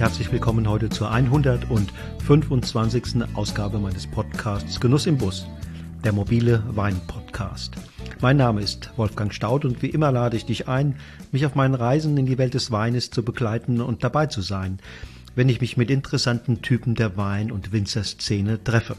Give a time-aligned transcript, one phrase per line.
[0.00, 3.04] Herzlich willkommen heute zur 125.
[3.34, 5.46] Ausgabe meines Podcasts Genuss im Bus,
[6.02, 7.74] der mobile Wein-Podcast.
[8.22, 10.96] Mein Name ist Wolfgang Staud und wie immer lade ich dich ein,
[11.32, 14.78] mich auf meinen Reisen in die Welt des Weines zu begleiten und dabei zu sein,
[15.34, 18.96] wenn ich mich mit interessanten Typen der Wein- und Winzerszene treffe.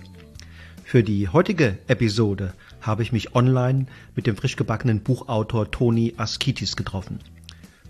[0.84, 6.76] Für die heutige Episode habe ich mich online mit dem frisch gebackenen Buchautor Toni Askitis
[6.76, 7.18] getroffen.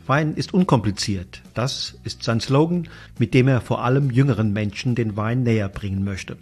[0.07, 1.41] Wein ist unkompliziert.
[1.53, 6.03] Das ist sein Slogan, mit dem er vor allem jüngeren Menschen den Wein näher bringen
[6.03, 6.37] möchte.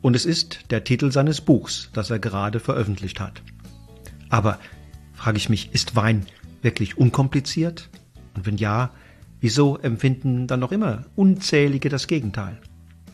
[0.00, 3.42] Und es ist der Titel seines Buchs, das er gerade veröffentlicht hat.
[4.28, 4.58] Aber,
[5.14, 6.26] frage ich mich, ist Wein
[6.62, 7.88] wirklich unkompliziert?
[8.34, 8.90] Und wenn ja,
[9.40, 12.58] wieso empfinden dann noch immer unzählige das Gegenteil?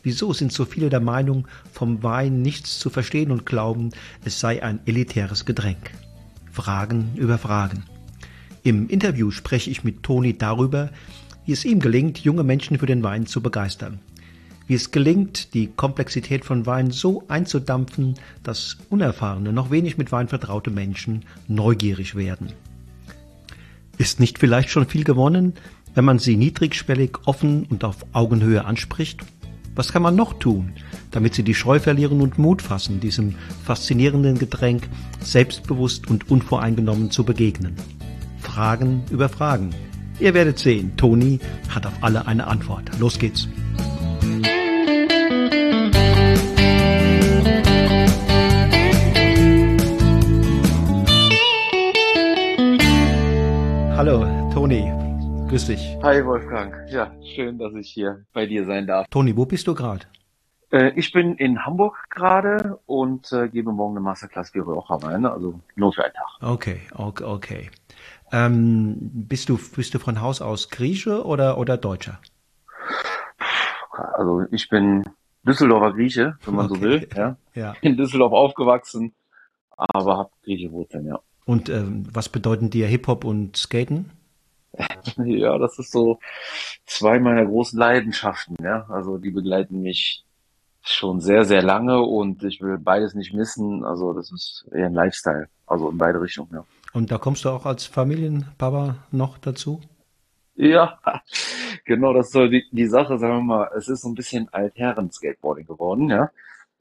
[0.03, 3.91] Wieso sind so viele der Meinung, vom Wein nichts zu verstehen und glauben,
[4.25, 5.93] es sei ein elitäres Getränk?
[6.53, 7.85] Fragen über Fragen.
[8.67, 10.89] Im Interview spreche ich mit Toni darüber,
[11.45, 13.99] wie es ihm gelingt, junge Menschen für den Wein zu begeistern.
[14.67, 20.29] Wie es gelingt, die Komplexität von Wein so einzudampfen, dass unerfahrene, noch wenig mit Wein
[20.29, 22.55] vertraute Menschen neugierig werden.
[23.99, 25.53] Ist nicht vielleicht schon viel gewonnen,
[25.95, 29.21] wenn man sie niedrigschwellig, offen und auf Augenhöhe anspricht?
[29.75, 30.73] Was kann man noch tun,
[31.11, 34.89] damit sie die Scheu verlieren und Mut fassen, diesem faszinierenden Getränk
[35.21, 37.77] selbstbewusst und unvoreingenommen zu begegnen?
[38.55, 39.75] Fragen über Fragen.
[40.21, 41.41] Ihr werdet sehen, Toni
[41.75, 42.89] hat auf alle eine Antwort.
[43.01, 43.49] Los geht's.
[53.97, 54.89] Hallo, Toni.
[55.49, 55.99] Grüß dich.
[56.05, 56.73] Hi Wolfgang.
[56.93, 59.09] Ja, schön, dass ich hier bei dir sein darf.
[59.09, 60.07] Toni, wo bist du gerade?
[60.71, 65.59] Äh, ich bin in Hamburg gerade und äh, gebe morgen eine Masterclass für Raucherweine, also
[65.75, 66.29] nur für einen Tag.
[66.41, 67.71] Okay, okay, okay.
[68.35, 72.19] Ähm, bist du bist du von Haus aus Grieche oder oder Deutscher?
[73.93, 75.05] Also ich bin
[75.45, 76.75] Düsseldorfer Grieche, wenn man okay.
[76.75, 77.09] so will.
[77.15, 77.37] Ja.
[77.55, 77.75] ja.
[77.81, 79.15] In Düsseldorf aufgewachsen,
[79.77, 81.21] aber habe griechische Wurzeln, ja.
[81.47, 84.11] Und ähm, was bedeuten dir Hip-Hop und Skaten?
[85.17, 86.19] ja, das ist so
[86.87, 88.87] zwei meiner großen Leidenschaften, ja.
[88.89, 90.25] Also die begleiten mich
[90.83, 93.85] schon sehr, sehr lange und ich will beides nicht missen.
[93.85, 96.65] Also das ist eher ein Lifestyle, also in beide Richtungen, ja.
[96.95, 99.83] Und da kommst du auch als Familienpapa noch dazu?
[100.55, 101.01] Ja,
[101.85, 105.67] genau, das soll die, die Sache, sagen wir mal, es ist so ein bisschen Altherren-Skateboarding
[105.67, 106.31] geworden, ja.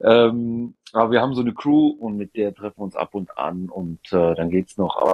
[0.00, 3.36] Ähm, aber wir haben so eine Crew und mit der treffen wir uns ab und
[3.36, 4.96] an und äh, dann geht's noch.
[4.96, 5.12] Aber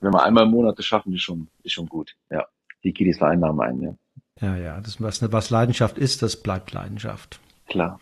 [0.00, 2.14] wenn wir einmal im Monat das schaffen, ist schon, ist schon gut.
[2.30, 2.46] Ja,
[2.84, 3.94] die Kiddies vereinnahmen einen, ja.
[4.40, 7.40] Ja, ja, das, was, was Leidenschaft ist, das bleibt Leidenschaft.
[7.66, 7.98] Klar.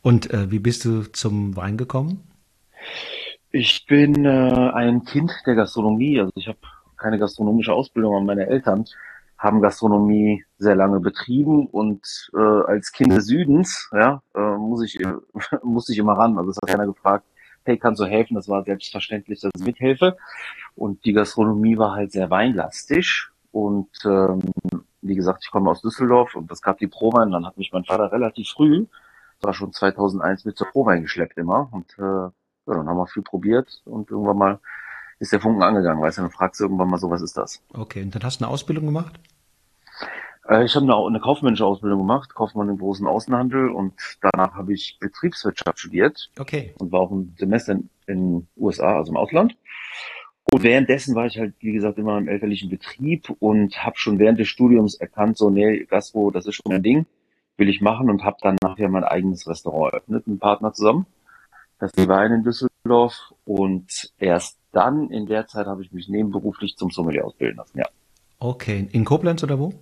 [0.00, 2.22] Und äh, wie bist du zum Wein gekommen?
[3.54, 6.18] Ich bin äh, ein Kind der Gastronomie.
[6.18, 6.58] Also ich habe
[6.96, 8.86] keine gastronomische Ausbildung, aber meine Eltern
[9.36, 14.98] haben Gastronomie sehr lange betrieben und äh, als Kind des Südens, ja, äh, muss ich
[15.00, 15.12] äh,
[15.62, 16.38] muss ich immer ran.
[16.38, 17.26] Also es hat keiner gefragt,
[17.64, 18.36] hey, kannst du helfen?
[18.36, 20.16] Das war selbstverständlich, dass ich mithelfe.
[20.74, 23.28] Und die Gastronomie war halt sehr weinlastig.
[23.50, 24.40] Und ähm,
[25.02, 27.32] wie gesagt, ich komme aus Düsseldorf und das gab die Prowein.
[27.32, 28.86] Dann hat mich mein Vater relativ früh,
[29.42, 31.68] war schon 2001, mit zur Prowein geschleppt immer.
[31.70, 32.30] Und äh,
[32.66, 34.60] ja, dann haben wir viel probiert und irgendwann mal
[35.18, 37.62] ist der Funken angegangen, weißt du, dann fragst du irgendwann mal so, was ist das?
[37.72, 39.20] Okay, und dann hast du eine Ausbildung gemacht?
[40.48, 44.72] Äh, ich habe eine, eine kaufmännische Ausbildung gemacht, Kaufmann im großen Außenhandel und danach habe
[44.72, 46.30] ich Betriebswirtschaft studiert.
[46.38, 46.74] Okay.
[46.78, 49.56] Und war auch ein Semester in den USA, also im Ausland.
[50.50, 54.40] Und währenddessen war ich halt, wie gesagt, immer im elterlichen Betrieb und habe schon während
[54.40, 57.06] des Studiums erkannt, so, nee, Gastro, das ist schon ein Ding,
[57.56, 61.06] will ich machen und habe dann nachher mein eigenes Restaurant eröffnet, mit einem Partner zusammen
[61.82, 66.76] das die Wein in Düsseldorf und erst dann in der Zeit habe ich mich nebenberuflich
[66.76, 67.86] zum Sommelier ausbilden lassen, ja.
[68.38, 69.74] Okay, in Koblenz oder wo?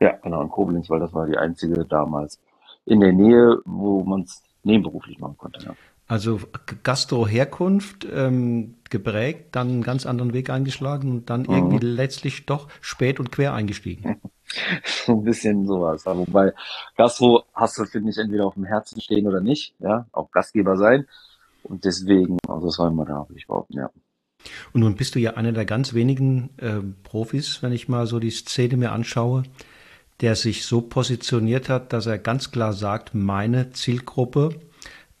[0.00, 2.40] Ja, genau, in Koblenz, weil das war die einzige damals
[2.86, 5.76] in der Nähe, wo man es nebenberuflich machen konnte, ja.
[6.08, 6.40] Also
[6.82, 11.54] Gastro-Herkunft ähm, geprägt, dann einen ganz anderen Weg eingeschlagen und dann mhm.
[11.54, 14.20] irgendwie letztlich doch spät und quer eingestiegen.
[14.84, 16.04] so ein bisschen sowas.
[16.04, 16.52] Wobei
[16.96, 20.76] Gastro hast du, finde ich, entweder auf dem Herzen stehen oder nicht, ja, auch Gastgeber
[20.76, 21.06] sein.
[21.62, 23.90] Und deswegen, also das war immer da, würde ich behaupten, ja.
[24.72, 28.18] Und nun bist du ja einer der ganz wenigen äh, Profis, wenn ich mal so
[28.18, 29.44] die Szene mir anschaue,
[30.20, 34.50] der sich so positioniert hat, dass er ganz klar sagt, meine Zielgruppe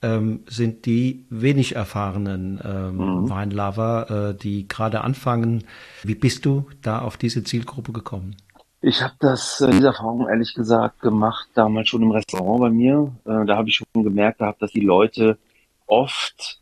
[0.02, 3.30] ähm, sind die wenig erfahrenen ähm, mhm.
[3.30, 5.64] Weinlover, äh, die gerade anfangen.
[6.02, 8.36] Wie bist du da auf diese Zielgruppe gekommen?
[8.80, 13.12] Ich habe das, äh, diese Erfahrung ehrlich gesagt gemacht, damals schon im Restaurant bei mir.
[13.24, 15.38] Äh, da habe ich schon gemerkt gehabt, dass die Leute
[15.86, 16.60] oft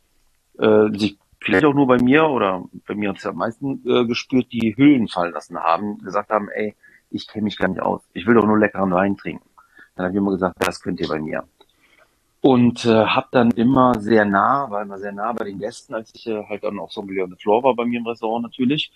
[0.59, 3.83] äh, sich vielleicht auch nur bei mir oder bei mir hat es ja am meisten
[3.87, 6.75] äh, gespürt, die Hüllen fallen lassen haben, gesagt haben, ey,
[7.11, 8.03] ich kenne mich gar nicht aus.
[8.13, 9.49] Ich will doch nur leckeren Wein trinken.
[9.97, 11.45] Dann habe ich immer gesagt, das könnt ihr bei mir.
[12.43, 16.11] Und äh, habe dann immer sehr nah, war immer sehr nah bei den Gästen, als
[16.15, 18.93] ich äh, halt dann auch Sommelier on the Floor war bei mir im Restaurant natürlich.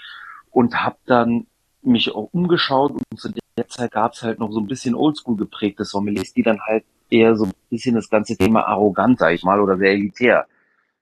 [0.50, 1.46] Und habe dann
[1.82, 5.37] mich auch umgeschaut und zu der Zeit gab es halt noch so ein bisschen oldschool
[5.37, 9.44] geprägte Sommeliers, die dann halt eher so ein bisschen das ganze Thema arrogant, sag ich
[9.44, 10.46] mal, oder sehr elitär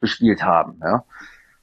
[0.00, 0.78] bespielt haben.
[0.82, 1.04] Ja.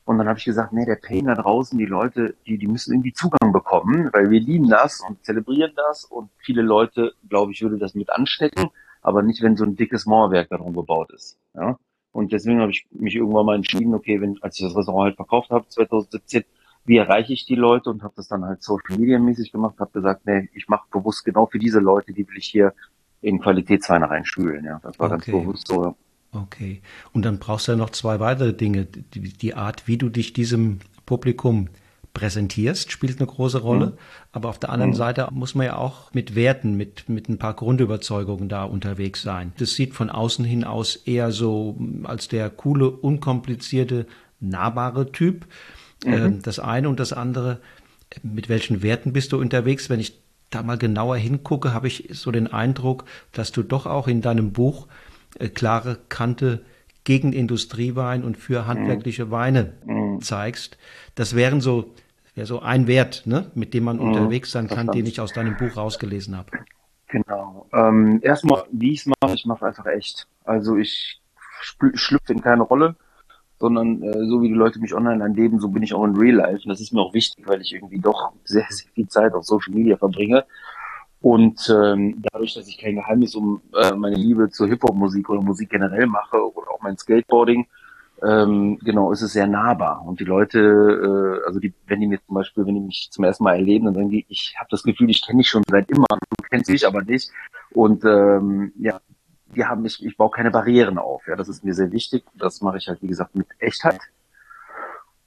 [0.05, 2.93] Und dann habe ich gesagt, nee, der Pain da draußen, die Leute, die, die müssen
[2.93, 7.61] irgendwie Zugang bekommen, weil wir lieben das und zelebrieren das und viele Leute, glaube ich,
[7.61, 8.69] würde das mit anstecken,
[9.01, 11.37] aber nicht, wenn so ein dickes Mauerwerk darum gebaut ist.
[11.55, 11.77] Ja.
[12.11, 15.15] Und deswegen habe ich mich irgendwann mal entschieden, okay, wenn, als ich das Restaurant halt
[15.15, 16.43] verkauft habe, 2017,
[16.85, 19.91] wie erreiche ich die Leute und habe das dann halt Social Media mäßig gemacht, habe
[19.91, 22.73] gesagt, nee, ich mache bewusst genau für diese Leute, die will ich hier
[23.21, 24.65] in Qualitätsweine reinspülen.
[24.65, 25.31] Ja, das war okay.
[25.31, 25.95] ganz bewusst so.
[26.31, 26.81] Okay.
[27.13, 28.85] Und dann brauchst du ja noch zwei weitere Dinge.
[28.85, 31.69] Die, die Art, wie du dich diesem Publikum
[32.13, 33.85] präsentierst, spielt eine große Rolle.
[33.87, 33.93] Mhm.
[34.31, 34.95] Aber auf der anderen mhm.
[34.95, 39.53] Seite muss man ja auch mit Werten, mit, mit ein paar Grundüberzeugungen da unterwegs sein.
[39.57, 44.07] Das sieht von außen hin aus eher so als der coole, unkomplizierte,
[44.39, 45.45] nahbare Typ.
[46.05, 46.13] Mhm.
[46.13, 47.59] Ähm, das eine und das andere,
[48.23, 49.89] mit welchen Werten bist du unterwegs?
[49.89, 50.19] Wenn ich
[50.49, 54.51] da mal genauer hingucke, habe ich so den Eindruck, dass du doch auch in deinem
[54.51, 54.87] Buch
[55.37, 56.63] äh, klare Kante
[57.03, 59.31] gegen Industriewein und für handwerkliche.
[59.31, 60.21] Weine mhm.
[60.21, 60.77] zeigst.
[61.15, 61.93] Das wären so,
[62.35, 64.03] wäre so ein Wert, ne, mit dem man mhm.
[64.03, 66.51] unterwegs sein kann, den ich aus deinem Buch rausgelesen habe.
[67.07, 67.67] Genau.
[67.73, 70.27] Ähm, erstmal, wie ich es mache, ich mache einfach echt.
[70.43, 71.19] Also ich
[71.61, 72.95] schlüpfe in keine Rolle,
[73.59, 76.35] sondern äh, so wie die Leute mich online erleben, so bin ich auch in Real
[76.35, 76.61] Life.
[76.63, 79.45] Und das ist mir auch wichtig, weil ich irgendwie doch sehr, sehr viel Zeit auf
[79.45, 80.45] Social Media verbringe.
[81.21, 85.69] Und ähm, dadurch, dass ich kein Geheimnis um äh, meine Liebe zur Hip-Hop-Musik oder Musik
[85.69, 87.67] generell mache oder auch mein Skateboarding,
[88.23, 90.03] ähm, genau, ist es sehr nahbar.
[90.05, 93.23] Und die Leute, äh, also die, wenn die mir zum Beispiel, wenn die mich zum
[93.23, 95.89] ersten Mal erleben, dann sagen die, ich habe das Gefühl, ich kenne dich schon seit
[95.89, 97.31] immer, du kennst mich aber nicht.
[97.71, 99.01] Und ähm, ja,
[99.55, 101.27] die haben mich, ich baue keine Barrieren auf.
[101.27, 102.23] Ja, das ist mir sehr wichtig.
[102.35, 103.99] Das mache ich halt, wie gesagt, mit Echtheit.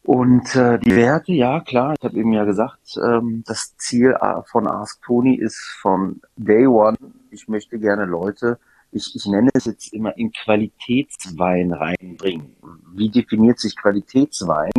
[0.04, 4.42] Und äh, die Werte, ja klar, ich habe eben ja gesagt, ähm, das Ziel äh,
[4.46, 6.98] von Ask Tony ist von Day One,
[7.30, 8.58] ich möchte gerne Leute,
[8.90, 12.56] ich, ich nenne es jetzt immer in Qualitätswein reinbringen.
[12.94, 14.72] Wie definiert sich Qualitätswein?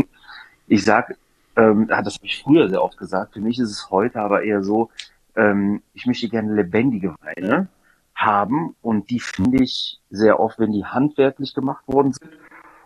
[0.67, 1.17] Ich sag,
[1.55, 4.61] ähm, das habe ich früher sehr oft gesagt, für mich ist es heute aber eher
[4.61, 4.89] so,
[5.35, 7.69] ähm, ich möchte gerne lebendige Weine
[8.13, 12.31] haben und die finde ich sehr oft, wenn die handwerklich gemacht worden sind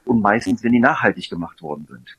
[0.06, 2.18] und meistens, wenn die nachhaltig gemacht worden sind.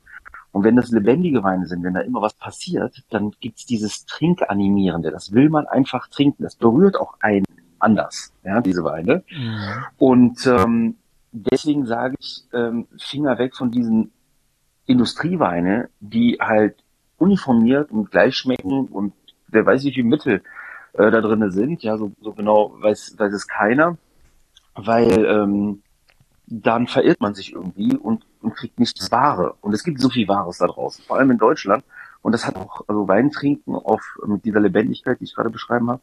[0.53, 5.11] Und wenn das lebendige Weine sind, wenn da immer was passiert, dann gibt's dieses Trinkanimierende.
[5.11, 6.43] Das will man einfach trinken.
[6.43, 7.45] Das berührt auch einen
[7.79, 9.23] anders, ja, diese Weine.
[9.31, 9.85] Mhm.
[9.99, 10.97] Und ähm,
[11.33, 14.11] deswegen sage ich, ähm, Finger weg von diesen
[14.87, 16.77] Industrieweine, die halt
[17.19, 19.13] uniformiert und gleich schmecken und
[19.49, 20.43] wer weiß, wie viel Mittel
[20.95, 21.83] äh, da drinne sind.
[21.83, 23.99] Ja, so, so genau weiß, weiß es keiner,
[24.75, 25.83] weil ähm,
[26.47, 29.55] dann verirrt man sich irgendwie und, und kriegt nichts Wahre.
[29.61, 31.85] Und es gibt so viel Wahres da draußen, vor allem in Deutschland.
[32.23, 35.91] Und das hat auch, also Wein trinken auf, mit dieser Lebendigkeit, die ich gerade beschrieben
[35.91, 36.01] habe,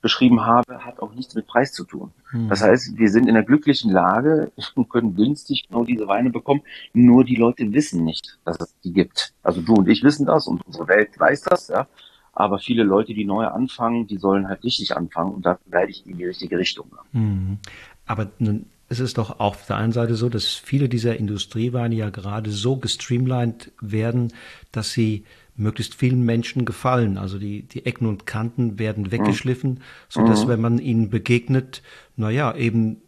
[0.00, 2.12] beschrieben habe, hat auch nichts mit Preis zu tun.
[2.30, 2.48] Hm.
[2.48, 6.62] Das heißt, wir sind in einer glücklichen Lage und können günstig genau diese Weine bekommen.
[6.92, 9.32] Nur die Leute wissen nicht, dass es die gibt.
[9.42, 11.88] Also du und ich wissen das und unsere Welt weiß das, ja.
[12.32, 16.06] Aber viele Leute, die neu anfangen, die sollen halt richtig anfangen und da leite ich
[16.06, 16.92] in die richtige Richtung.
[17.12, 17.58] Hm.
[18.06, 21.94] Aber nun es ist doch auch auf der einen Seite so, dass viele dieser Industrieweine
[21.94, 24.32] ja gerade so gestreamlined werden,
[24.72, 25.24] dass sie
[25.56, 27.18] möglichst vielen Menschen gefallen.
[27.18, 29.12] Also die, die Ecken und Kanten werden mhm.
[29.12, 30.48] weggeschliffen, so dass mhm.
[30.48, 31.82] wenn man ihnen begegnet,
[32.16, 32.98] naja, eben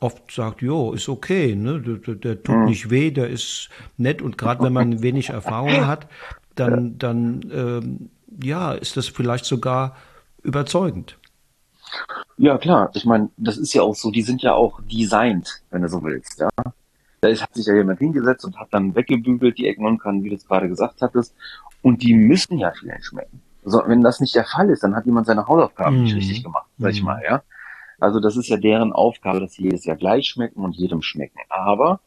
[0.00, 2.64] oft sagt, jo, ist okay, ne, der, der tut mhm.
[2.66, 6.08] nicht weh, der ist nett und gerade wenn man wenig Erfahrung hat,
[6.54, 8.10] dann, dann ähm,
[8.42, 9.96] ja, ist das vielleicht sogar
[10.42, 11.18] überzeugend.
[12.36, 12.90] Ja, klar.
[12.94, 16.02] Ich meine, das ist ja auch so, die sind ja auch designt, wenn du so
[16.02, 16.48] willst, ja.
[17.20, 20.30] Da hat sich ja jemand hingesetzt und hat dann weggebügelt, die Ecken und Kanten, wie
[20.30, 21.34] du es gerade gesagt hattest.
[21.82, 23.42] Und die müssen ja vielen schmecken.
[23.64, 26.02] Also, wenn das nicht der Fall ist, dann hat jemand seine Hausaufgaben mm.
[26.02, 26.18] nicht mhm.
[26.18, 27.06] richtig gemacht, sag ich mm.
[27.06, 27.42] mal, ja.
[28.00, 31.40] Also das ist ja deren Aufgabe, dass sie jedes Jahr gleich schmecken und jedem schmecken.
[31.48, 32.00] Aber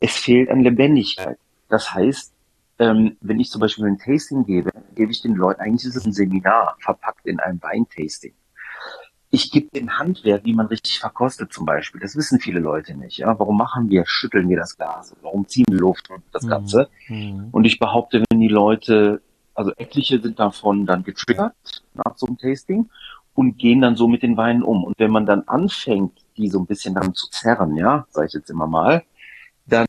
[0.00, 1.38] es fehlt an Lebendigkeit.
[1.68, 2.32] Das heißt,
[2.78, 6.04] ähm, wenn ich zum Beispiel ein Tasting gebe, gebe ich den Leuten, eigentlich ist es
[6.04, 8.34] ein Seminar, verpackt in einem Weintasting
[9.30, 12.00] ich gebe dem Handwerk, wie man richtig verkostet zum Beispiel.
[12.00, 13.18] Das wissen viele Leute nicht.
[13.18, 15.14] Ja, warum machen wir, schütteln wir das Glas?
[15.22, 16.48] Warum ziehen wir Luft und das mhm.
[16.48, 16.88] Ganze?
[17.08, 17.48] Mhm.
[17.50, 19.20] Und ich behaupte, wenn die Leute,
[19.54, 21.54] also etliche sind davon dann getriggert
[21.94, 22.88] nach so einem Tasting
[23.34, 24.84] und gehen dann so mit den Weinen um.
[24.84, 28.32] Und wenn man dann anfängt, die so ein bisschen dann zu zerren, ja, sage ich
[28.32, 29.02] jetzt immer mal,
[29.66, 29.86] dann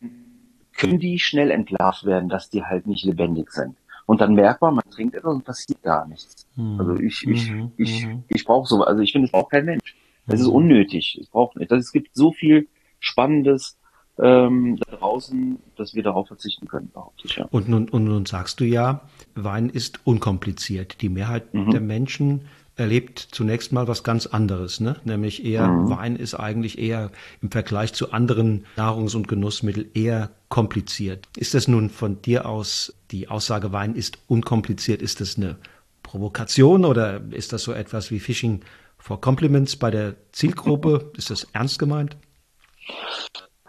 [0.75, 3.75] können die schnell entlarvt werden, dass die halt nicht lebendig sind.
[4.07, 6.47] Und dann merkt man, man trinkt etwas und passiert gar nichts.
[6.55, 6.79] Mhm.
[6.79, 7.71] Also ich, ich, mhm.
[7.77, 8.23] ich, mhm.
[8.29, 9.95] ich brauche so, also ich finde, es braucht kein Mensch.
[10.27, 10.53] Es ist mhm.
[10.53, 11.19] unnötig.
[11.21, 11.71] Es braucht nicht.
[11.71, 12.67] Es gibt so viel
[12.99, 13.77] Spannendes
[14.17, 17.45] ähm, da draußen, dass wir darauf verzichten können, behaupte ich, ja.
[17.51, 19.01] Und nun, und nun sagst du ja,
[19.35, 21.01] Wein ist unkompliziert.
[21.01, 21.69] Die Mehrheit mhm.
[21.69, 22.47] der Menschen
[22.77, 24.95] erlebt zunächst mal was ganz anderes, ne?
[25.03, 25.89] nämlich eher mhm.
[25.89, 27.11] Wein ist eigentlich eher
[27.41, 31.27] im Vergleich zu anderen Nahrungs- und Genussmitteln eher kompliziert.
[31.35, 35.01] Ist das nun von dir aus die Aussage Wein ist unkompliziert?
[35.01, 35.57] Ist das eine
[36.03, 38.61] Provokation oder ist das so etwas wie Fishing
[38.97, 41.11] for Compliments bei der Zielgruppe?
[41.17, 42.17] Ist das ernst gemeint?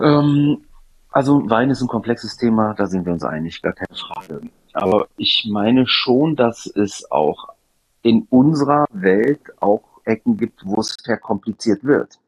[0.00, 0.62] Ähm,
[1.10, 4.40] also Wein ist ein komplexes Thema, da sind wir uns einig, gar keine Frage.
[4.72, 7.48] Aber ich meine schon, dass es auch
[8.02, 12.18] in unserer Welt auch Ecken gibt, wo es verkompliziert wird.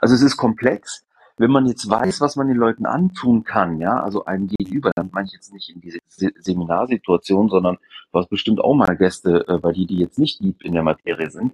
[0.00, 1.05] Also es ist komplex.
[1.38, 5.10] Wenn man jetzt weiß, was man den Leuten antun kann, ja, also einem gegenüber, dann
[5.12, 7.76] meine ich jetzt nicht in diese Seminarsituation, sondern
[8.12, 10.82] du hast bestimmt auch mal Gäste äh, bei die, die jetzt nicht lieb in der
[10.82, 11.52] Materie sind.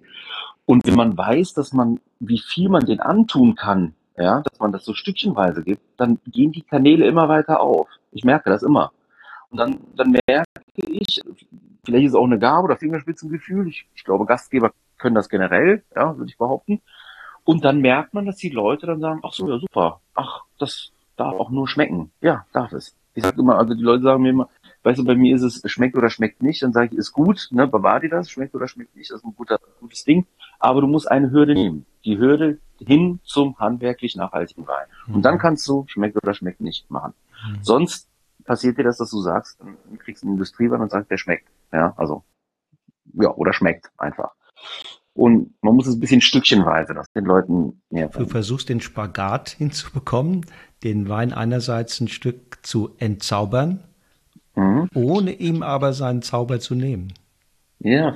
[0.67, 4.73] Und wenn man weiß, dass man, wie viel man den antun kann, ja, dass man
[4.73, 7.89] das so stückchenweise gibt, dann gehen die Kanäle immer weiter auf.
[8.13, 8.93] Ich merke das immer.
[9.51, 10.47] Und dann, dann merke
[10.77, 11.21] ich,
[11.85, 13.69] vielleicht ist es auch eine Gabe oder Fingerspitzengefühl.
[13.69, 16.81] Ich, ich glaube, Gastgeber können das generell, ja, würde ich behaupten.
[17.45, 20.01] Und dann merkt man, dass die Leute dann sagen, ach so, ja, super.
[20.15, 22.13] Ach, das darf auch nur schmecken.
[22.21, 22.97] Ja, darf es.
[23.15, 24.49] Ich sage immer, also die Leute sagen mir immer,
[24.85, 26.63] weißt du, bei mir ist es schmeckt oder schmeckt nicht.
[26.63, 29.11] Dann sage ich, ist gut, ne, bewahr dir das, schmeckt oder schmeckt nicht.
[29.11, 30.27] Das ist ein guter, gutes Ding.
[30.59, 31.85] Aber du musst eine Hürde nehmen.
[32.05, 34.87] Die Hürde hin zum handwerklich nachhaltigen Wein.
[35.13, 35.39] Und dann mhm.
[35.39, 37.13] kannst du schmeckt oder schmeckt nicht machen.
[37.47, 37.59] Mhm.
[37.63, 38.09] Sonst
[38.45, 41.49] passiert dir das, dass du sagst, du kriegst einen Industriewein und sagst, der schmeckt.
[41.73, 42.25] Ja, also,
[43.15, 44.33] ja, oder schmeckt einfach.
[45.15, 49.51] Und man muss es ein bisschen stückchenweise, das den Leuten näher Du versuchst den Spagat
[49.59, 50.47] hinzubekommen,
[50.83, 53.85] den Wein einerseits ein Stück zu entzaubern,
[54.55, 54.89] mhm.
[54.95, 57.13] ohne ihm aber seinen Zauber zu nehmen.
[57.79, 58.15] Ja,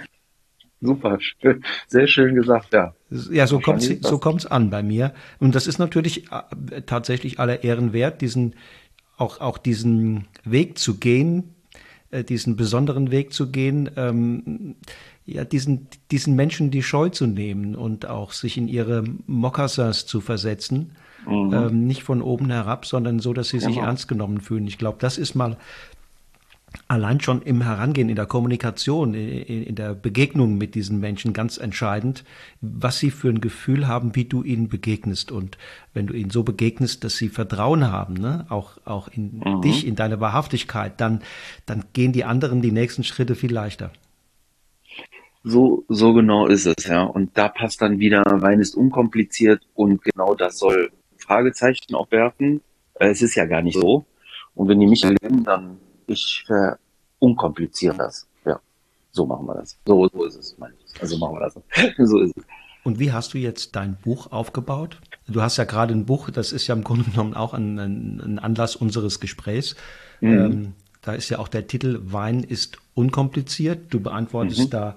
[0.81, 2.95] super, schön, sehr schön gesagt, ja.
[3.11, 5.12] Ja, so kommt so kommt's an bei mir.
[5.38, 8.55] Und das ist natürlich äh, tatsächlich aller Ehren wert, diesen
[9.19, 11.56] auch auch diesen Weg zu gehen,
[12.29, 14.77] diesen besonderen Weg zu gehen, ähm,
[15.25, 20.21] ja, diesen, diesen Menschen die Scheu zu nehmen und auch sich in ihre Mokassas zu
[20.21, 20.93] versetzen.
[21.29, 21.53] Mhm.
[21.53, 23.71] Ähm, nicht von oben herab, sondern so, dass sie genau.
[23.73, 24.69] sich ernst genommen fühlen.
[24.69, 25.57] Ich glaube, das ist mal
[26.88, 32.25] allein schon im Herangehen, in der Kommunikation, in, der Begegnung mit diesen Menschen ganz entscheidend,
[32.61, 35.33] was sie für ein Gefühl haben, wie du ihnen begegnest.
[35.33, 35.59] Und
[35.95, 38.47] wenn du ihnen so begegnest, dass sie Vertrauen haben, ne?
[38.49, 39.62] auch, auch in mhm.
[39.62, 41.23] dich, in deine Wahrhaftigkeit, dann,
[41.66, 43.90] dann gehen die anderen die nächsten Schritte viel leichter.
[45.42, 47.04] So, so genau ist es, ja.
[47.04, 52.62] Und da passt dann wieder, Wein ist unkompliziert und genau das soll Fragezeichen auch werfen.
[52.95, 54.04] Äh, es ist ja gar nicht so.
[54.54, 58.27] Und wenn die mich erleben, dann ich verunkompliziere das.
[58.45, 58.61] Ja,
[59.11, 59.77] so machen wir das.
[59.87, 61.01] So, so ist es, meine ich.
[61.01, 61.55] Also machen wir das.
[62.09, 62.45] so ist es.
[62.85, 65.01] Und wie hast du jetzt dein Buch aufgebaut?
[65.27, 68.21] Du hast ja gerade ein Buch, das ist ja im Grunde genommen auch ein, ein,
[68.21, 69.75] ein Anlass unseres Gesprächs.
[70.21, 70.39] Mhm.
[70.39, 70.73] Ähm,
[71.03, 73.93] da ist ja auch der Titel Wein ist unkompliziert.
[73.93, 74.71] Du beantwortest mhm.
[74.71, 74.97] da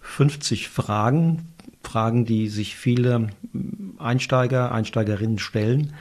[0.00, 1.48] 50 Fragen,
[1.82, 3.28] Fragen, die sich viele
[3.98, 5.94] Einsteiger, Einsteigerinnen stellen.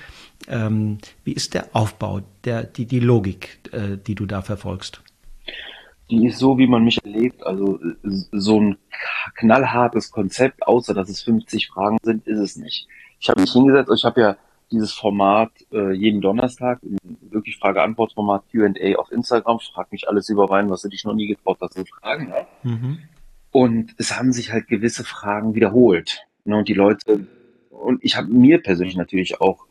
[0.48, 5.02] Ähm, wie ist der Aufbau, der, die, die Logik, äh, die du da verfolgst?
[6.10, 7.46] Die ist so, wie man mich erlebt.
[7.46, 8.78] Also so ein
[9.36, 12.88] knallhartes Konzept, außer dass es 50 Fragen sind, ist es nicht.
[13.20, 14.38] Ich habe mich hingesetzt, ich habe ja
[14.72, 16.80] dieses Format äh, jeden Donnerstag,
[17.22, 21.28] wirklich Frage-Antwort-Format Q&A auf Instagram, frag mich alles über Wein, was du dich noch nie
[21.28, 22.30] getraut hast zu fragen.
[22.30, 22.48] Ja?
[22.64, 23.00] Mhm.
[23.52, 26.26] Und es haben sich halt gewisse Fragen wiederholt.
[26.46, 26.58] Ne?
[26.58, 27.28] Und die Leute,
[27.70, 29.66] und ich habe mir persönlich natürlich auch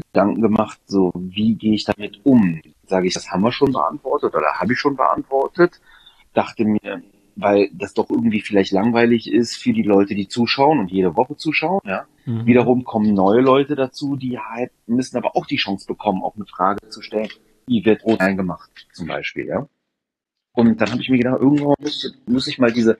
[0.00, 2.60] Gedanken gemacht, so wie gehe ich damit um?
[2.86, 5.80] Sage ich, das haben wir schon beantwortet oder habe ich schon beantwortet?
[6.32, 7.02] Dachte mir,
[7.36, 11.36] weil das doch irgendwie vielleicht langweilig ist für die Leute, die zuschauen und jede Woche
[11.36, 11.80] zuschauen.
[11.84, 12.06] Ja.
[12.24, 12.46] Mhm.
[12.46, 16.46] Wiederum kommen neue Leute dazu, die halt müssen aber auch die Chance bekommen, auch eine
[16.46, 17.28] Frage zu stellen.
[17.66, 19.66] Wie wird Rot eingemacht, zum Beispiel, ja?
[20.52, 22.98] Und dann habe ich mir gedacht, irgendwo muss ich, muss ich mal diese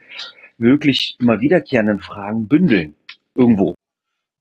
[0.59, 2.95] wirklich immer wiederkehrenden Fragen bündeln.
[3.35, 3.75] Irgendwo.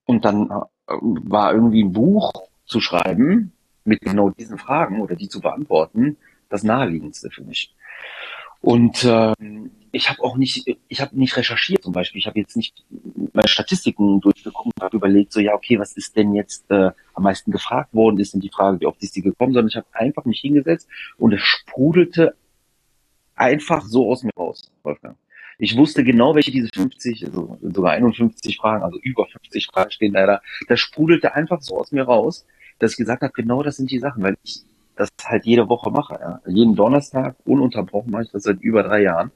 [0.06, 2.32] Und dann äh, war irgendwie ein Buch
[2.66, 3.52] zu schreiben
[3.86, 6.18] mit genau diesen Fragen oder die zu beantworten,
[6.50, 7.76] das naheliegendste für mich.
[8.62, 12.20] Und ähm, ich habe auch nicht, ich habe nicht recherchiert zum Beispiel.
[12.20, 12.84] Ich habe jetzt nicht
[13.34, 17.24] meine Statistiken durchgeguckt und habe überlegt, so ja, okay, was ist denn jetzt äh, am
[17.24, 18.20] meisten gefragt worden?
[18.20, 19.54] Ist denn die Frage, wie oft ist die gekommen?
[19.54, 22.36] Sondern ich habe einfach mich hingesetzt und es sprudelte
[23.36, 25.18] einfach so aus mir raus, Wolfgang.
[25.64, 30.12] Ich wusste genau, welche diese 50, also sogar 51 Fragen, also über 50 Fragen stehen
[30.12, 30.42] leider.
[30.68, 32.46] Das sprudelte einfach so aus mir raus,
[32.80, 34.64] dass ich gesagt habe, genau das sind die Sachen, weil ich,
[34.98, 36.16] das halt jede Woche mache.
[36.20, 36.42] Ja.
[36.48, 39.32] Jeden Donnerstag ununterbrochen mache ich das seit über drei Jahren.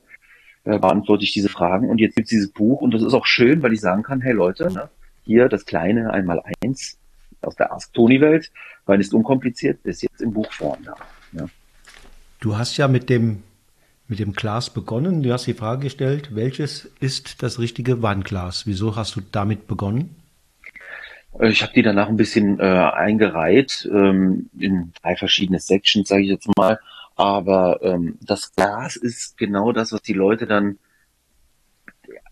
[0.66, 3.64] Äh, beantworte ich diese Fragen und jetzt gibt's dieses Buch und das ist auch schön,
[3.64, 4.90] weil ich sagen kann, hey Leute, ne,
[5.24, 7.00] hier das kleine einmal eins
[7.42, 8.52] aus der Ask Tony Welt,
[8.86, 10.96] weil es unkompliziert ist jetzt in Buchform da.
[11.32, 11.48] Ja.
[12.42, 13.44] Du hast ja mit dem
[14.08, 15.24] mit dem Glas begonnen.
[15.24, 18.66] Du hast die Frage gestellt, welches ist das richtige Weinglas?
[18.66, 20.16] Wieso hast du damit begonnen?
[21.40, 26.24] Äh, ich habe die danach ein bisschen äh, eingereiht ähm, in drei verschiedene Sections, sage
[26.24, 26.80] ich jetzt mal.
[27.16, 30.78] Aber ähm, das Glas ist genau das, was die Leute dann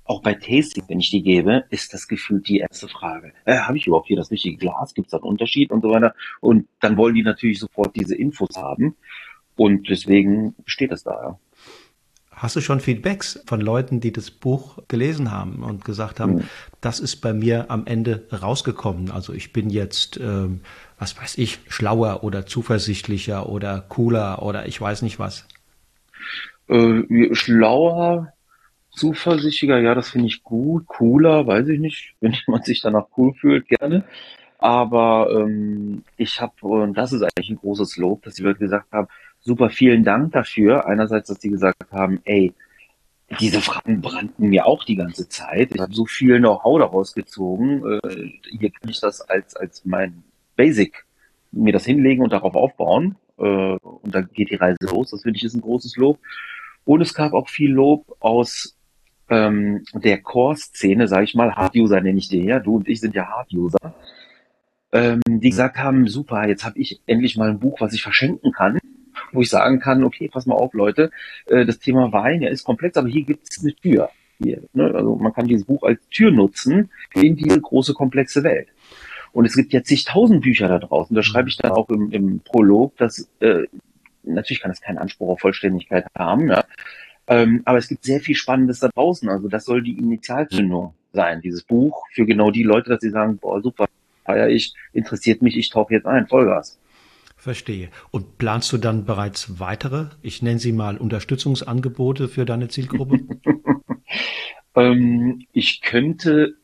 [0.06, 3.34] auch bei Tasting, wenn ich die gebe, ist das Gefühl die erste Frage.
[3.44, 4.94] Äh, Habe ich überhaupt hier das richtige Glas?
[4.94, 6.14] Gibt es da einen Unterschied und so weiter?
[6.42, 8.96] Und dann wollen die natürlich sofort diese Infos haben.
[9.56, 11.12] Und deswegen steht das da.
[11.12, 11.40] Ja.
[12.36, 16.44] Hast du schon Feedbacks von Leuten, die das Buch gelesen haben und gesagt haben, mhm.
[16.82, 19.10] das ist bei mir am Ende rausgekommen.
[19.10, 20.60] Also ich bin jetzt, ähm,
[21.00, 25.48] was weiß ich, schlauer oder zuversichtlicher oder cooler oder ich weiß nicht was.
[26.68, 28.34] Äh, schlauer,
[28.92, 30.88] zuversichtlicher, ja, das finde ich gut.
[30.88, 32.16] Cooler, weiß ich nicht.
[32.20, 34.04] Wenn jemand sich danach cool fühlt, gerne.
[34.58, 38.92] Aber ähm, ich habe, und das ist eigentlich ein großes Lob, dass die Leute gesagt
[38.92, 39.08] haben,
[39.46, 40.88] super vielen Dank dafür.
[40.88, 42.54] Einerseits, dass die gesagt haben, ey,
[43.40, 45.74] diese Fragen brannten mir auch die ganze Zeit.
[45.74, 47.84] Ich habe so viel Know-how daraus gezogen.
[48.04, 50.24] Äh, hier kann ich das als, als mein
[50.56, 51.06] Basic
[51.52, 53.16] mir das hinlegen und darauf aufbauen.
[53.38, 55.12] Äh, und dann geht die Reise los.
[55.12, 56.20] Das finde ich ist ein großes Lob.
[56.84, 58.78] Und es gab auch viel Lob aus
[59.30, 61.56] ähm, der Core-Szene, sage ich mal.
[61.56, 62.60] Hard-User nenne ich den ja.
[62.60, 63.96] Du und ich sind ja Hard-User.
[64.92, 68.52] Ähm, die gesagt haben, super, jetzt habe ich endlich mal ein Buch, was ich verschenken
[68.52, 68.78] kann
[69.32, 71.12] wo ich sagen kann, okay, pass mal auf, Leute,
[71.48, 74.10] äh, das Thema Wein, ja, ist komplex, aber hier gibt es eine Tür.
[74.42, 74.92] Hier, ne?
[74.94, 78.68] Also man kann dieses Buch als Tür nutzen in diese große, komplexe Welt.
[79.32, 81.16] Und es gibt ja zigtausend Bücher da draußen.
[81.16, 83.64] Da schreibe ich dann auch im, im Prolog, dass äh,
[84.24, 86.64] natürlich kann es keinen Anspruch auf Vollständigkeit haben, ja.
[87.28, 89.28] Ähm, aber es gibt sehr viel Spannendes da draußen.
[89.30, 93.38] Also das soll die Initialzündung sein, dieses Buch, für genau die Leute, dass sie sagen,
[93.38, 93.88] boah, super,
[94.26, 96.78] feier ich, interessiert mich, ich tauche jetzt ein, Vollgas.
[97.46, 97.90] Verstehe.
[98.10, 103.20] Und planst du dann bereits weitere, ich nenne sie mal Unterstützungsangebote für deine Zielgruppe?
[104.76, 106.56] ähm, ich könnte,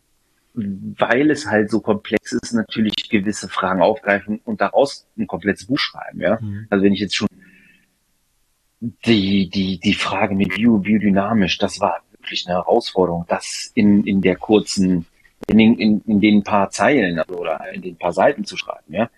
[0.56, 5.78] weil es halt so komplex ist, natürlich gewisse Fragen aufgreifen und daraus ein komplettes Buch
[5.78, 6.20] schreiben.
[6.20, 6.40] Ja?
[6.42, 6.66] Mhm.
[6.72, 7.28] Also wenn ich jetzt schon
[8.80, 14.22] die, die, die Frage mit Bio, biodynamisch, das war wirklich eine Herausforderung, das in, in
[14.22, 15.06] der kurzen,
[15.46, 18.92] in den, in, in den paar Zeilen also, oder in den paar Seiten zu schreiben.
[18.92, 19.12] Ja?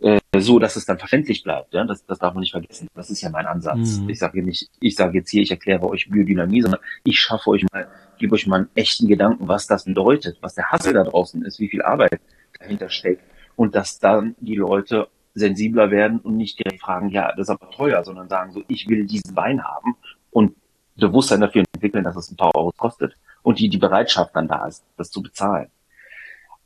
[0.00, 1.74] Äh, so, dass es dann verständlich bleibt.
[1.74, 1.84] Ja?
[1.84, 2.88] Das, das darf man nicht vergessen.
[2.94, 3.98] Das ist ja mein Ansatz.
[3.98, 4.08] Mhm.
[4.08, 7.64] Ich sage nicht, ich sage jetzt hier, ich erkläre euch Biodynamie, sondern ich schaffe euch
[7.72, 11.44] mal, gebe euch mal einen echten Gedanken, was das bedeutet, was der Hassel da draußen
[11.44, 12.20] ist, wie viel Arbeit
[12.58, 13.22] dahinter steckt
[13.56, 17.70] und dass dann die Leute sensibler werden und nicht direkt fragen, ja, das ist aber
[17.70, 19.96] teuer, sondern sagen so, ich will diesen Wein haben
[20.30, 20.56] und
[20.96, 24.66] Bewusstsein dafür entwickeln, dass es ein paar Euro kostet und die die Bereitschaft dann da
[24.66, 25.70] ist, das zu bezahlen.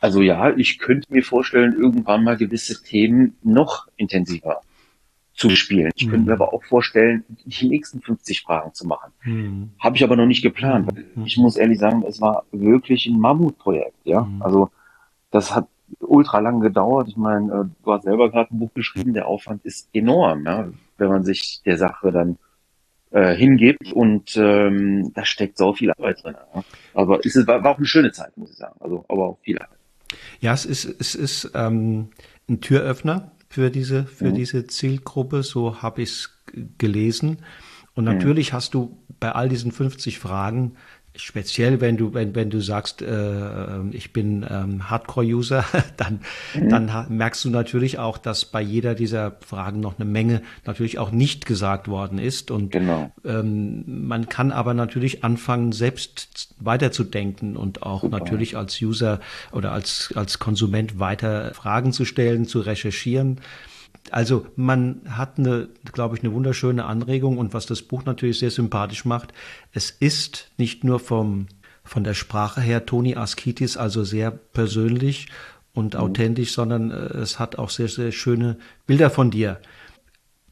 [0.05, 4.61] Also ja, ich könnte mir vorstellen, irgendwann mal gewisse Themen noch intensiver
[5.33, 5.93] zu spielen.
[5.95, 6.11] Ich mhm.
[6.11, 6.43] könnte mir mhm.
[6.43, 9.13] aber auch vorstellen, die nächsten 50 Fragen zu machen.
[9.25, 9.71] Mhm.
[9.81, 10.93] Habe ich aber noch nicht geplant.
[10.93, 11.25] Mhm.
[11.25, 13.97] Ich muss ehrlich sagen, es war wirklich ein Mammutprojekt.
[14.05, 14.43] Ja, mhm.
[14.43, 14.69] also
[15.31, 15.69] das hat
[16.01, 17.09] ultra lang gedauert.
[17.09, 19.15] Ich meine, äh, du hast selber gerade ein Buch geschrieben.
[19.15, 22.37] Der Aufwand ist enorm, ja, wenn man sich der Sache dann
[23.11, 26.37] äh, hingibt und ähm, da steckt so viel Arbeit drin.
[26.55, 26.63] Ja.
[26.93, 28.77] Aber es war, war auch eine schöne Zeit, muss ich sagen.
[28.81, 29.79] Also, aber auch viel Arbeit.
[30.41, 32.09] Ja, es ist, es ist ähm,
[32.49, 34.35] ein Türöffner für diese, für mhm.
[34.35, 36.31] diese Zielgruppe, so habe ich es
[36.79, 37.39] gelesen.
[37.95, 38.57] Und natürlich mhm.
[38.57, 40.77] hast du bei all diesen 50 Fragen
[41.17, 45.65] speziell wenn du wenn wenn du sagst äh, ich bin ähm, Hardcore-User
[45.97, 46.21] dann
[46.55, 46.69] mhm.
[46.69, 51.13] dann merkst du natürlich auch dass bei jeder dieser Fragen noch eine Menge natürlich auch
[51.13, 53.13] nicht gesagt worden ist und genau.
[53.25, 58.19] ähm, man kann aber natürlich anfangen selbst weiterzudenken und auch Super.
[58.19, 59.21] natürlich als User
[59.53, 63.41] oder als als Konsument weiter Fragen zu stellen zu recherchieren
[64.15, 68.53] also man hat eine, glaube ich, eine wunderschöne Anregung und was das Buch natürlich sehr
[68.53, 69.35] sympathisch macht,
[69.73, 71.49] es ist nicht nur vom,
[71.83, 75.27] von der Sprache her Toni Askitis, also sehr persönlich
[75.73, 76.01] und mhm.
[76.01, 79.61] authentisch, sondern äh, es hat auch sehr, sehr schöne Bilder von dir.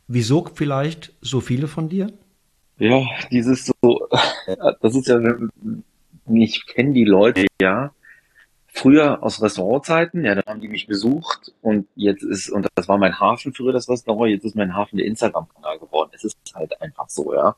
[0.08, 2.12] Wieso vielleicht so viele von dir?
[2.78, 4.08] Ja, dieses so,
[4.80, 5.20] das ist ja,
[6.32, 7.92] ich kenne die Leute ja,
[8.72, 12.98] früher aus Restaurantzeiten, ja, dann haben die mich besucht und jetzt ist, und das war
[12.98, 16.10] mein Hafen früher, das Restaurant, jetzt ist mein Hafen der Instagram-Kanal geworden.
[16.14, 17.54] Es ist halt einfach so, ja.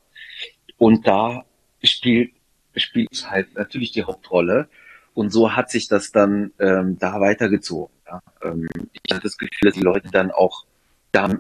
[0.77, 1.45] Und da
[1.83, 2.33] spielt,
[2.75, 4.69] spielt halt natürlich die Hauptrolle.
[5.15, 7.95] Und so hat sich das dann ähm, da weitergezogen.
[8.07, 8.21] Ja.
[8.43, 10.65] Ähm, ich hatte das Gefühl, dass die Leute dann auch
[11.13, 11.31] da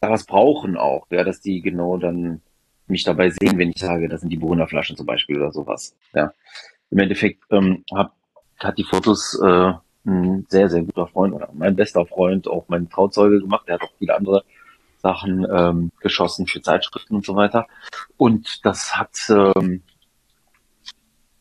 [0.00, 2.42] was brauchen auch, ja, dass die genau dann
[2.86, 5.96] mich dabei sehen, wenn ich sage, das sind die Burgunderflaschen zum Beispiel oder sowas.
[6.12, 6.32] Ja.
[6.90, 8.14] Im Endeffekt ähm, hab,
[8.64, 9.72] hat die Fotos äh,
[10.06, 13.66] ein sehr, sehr guter Freund oder mein bester Freund, auch mein Trauzeuge gemacht.
[13.66, 14.44] Der hat auch viele andere
[14.98, 17.66] Sachen ähm, geschossen für Zeitschriften und so weiter.
[18.16, 19.82] Und das hat, ähm,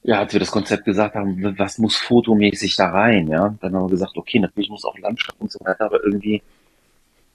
[0.04, 3.86] ja, als wir das Konzept gesagt haben, was muss fotomäßig da rein, ja, dann haben
[3.86, 6.42] wir gesagt, okay, natürlich muss auch Landschaft und so weiter, aber irgendwie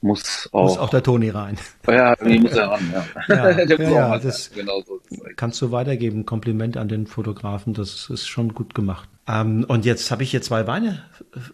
[0.00, 1.58] muss auch, muss auch der Toni rein.
[1.87, 3.04] Ja, irgendwie muss er ran, ja.
[3.28, 5.00] ja, ja, ja das genau so
[5.37, 6.26] kannst du weitergeben.
[6.26, 9.08] Kompliment an den Fotografen, das ist schon gut gemacht.
[9.26, 11.02] Ähm, und jetzt habe ich hier zwei Weine,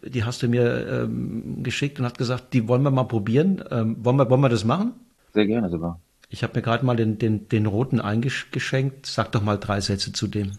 [0.04, 3.64] die hast du mir ähm, geschickt und hat gesagt, die wollen wir mal probieren.
[3.70, 4.92] Ähm, wollen, wir, wollen wir das machen?
[5.32, 6.00] Sehr gerne sogar.
[6.30, 9.06] Ich habe mir gerade mal den, den, den roten eingeschenkt.
[9.06, 10.52] Sag doch mal drei Sätze zu dem.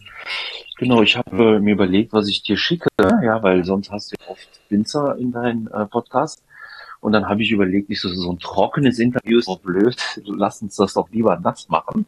[0.78, 4.16] Genau, ich habe äh, mir überlegt, was ich dir schicke, ja, weil sonst hast du
[4.28, 6.42] oft Winzer in deinem äh, Podcast.
[7.06, 10.60] Und dann habe ich überlegt, ich so, so ein trockenes Interview ist doch blöd, lass
[10.60, 12.04] uns das doch lieber nass machen.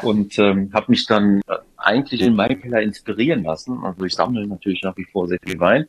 [0.00, 3.84] Und ähm, habe mich dann äh, eigentlich in meinem Keller inspirieren lassen.
[3.84, 5.86] Also ich sammle natürlich nach wie vor sehr viel Wein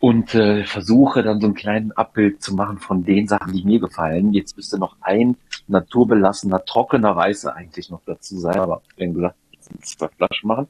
[0.00, 3.78] und äh, versuche dann so einen kleinen Abbild zu machen von den Sachen, die mir
[3.78, 4.32] gefallen.
[4.32, 5.36] Jetzt müsste noch ein
[5.68, 10.68] naturbelassener, trockener Weiße eigentlich noch dazu sein, aber wie gesagt, jetzt zwei Flaschen machen.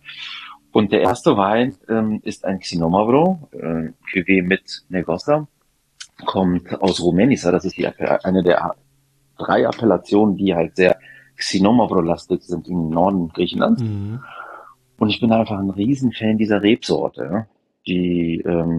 [0.73, 5.47] Und der erste Wein ähm, ist ein Xinomavro, äh, Cuvée mit Negosa
[6.25, 7.51] kommt aus Rumenisa.
[7.53, 8.75] Das ist die, eine der
[9.39, 10.99] drei Appellationen, die halt sehr
[11.37, 13.83] Xinomavro-lastig sind im Norden Griechenlands.
[13.83, 14.21] Mhm.
[14.99, 17.47] Und ich bin einfach ein Riesenfan dieser Rebsorte.
[17.87, 18.79] Die ähm,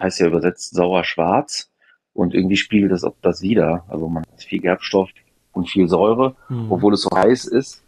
[0.00, 1.70] heißt ja übersetzt sauer-schwarz
[2.12, 3.84] und irgendwie spiegelt das auch das wieder.
[3.88, 5.08] Also man hat viel Gerbstoff
[5.52, 6.70] und viel Säure, mhm.
[6.70, 7.84] obwohl es so heiß ist.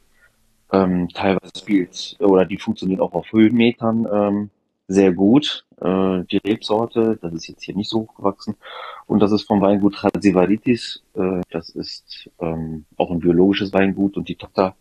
[0.72, 4.50] Ähm, teilweise spielt oder die funktioniert auch auf Höhenmetern ähm,
[4.90, 5.64] sehr gut.
[5.80, 8.56] Äh, die Rebsorte, das ist jetzt hier nicht so hochgewachsen.
[9.06, 11.02] Und das ist vom Weingut Transivaritis.
[11.14, 14.74] Äh, das ist ähm, auch ein biologisches Weingut und die Tochter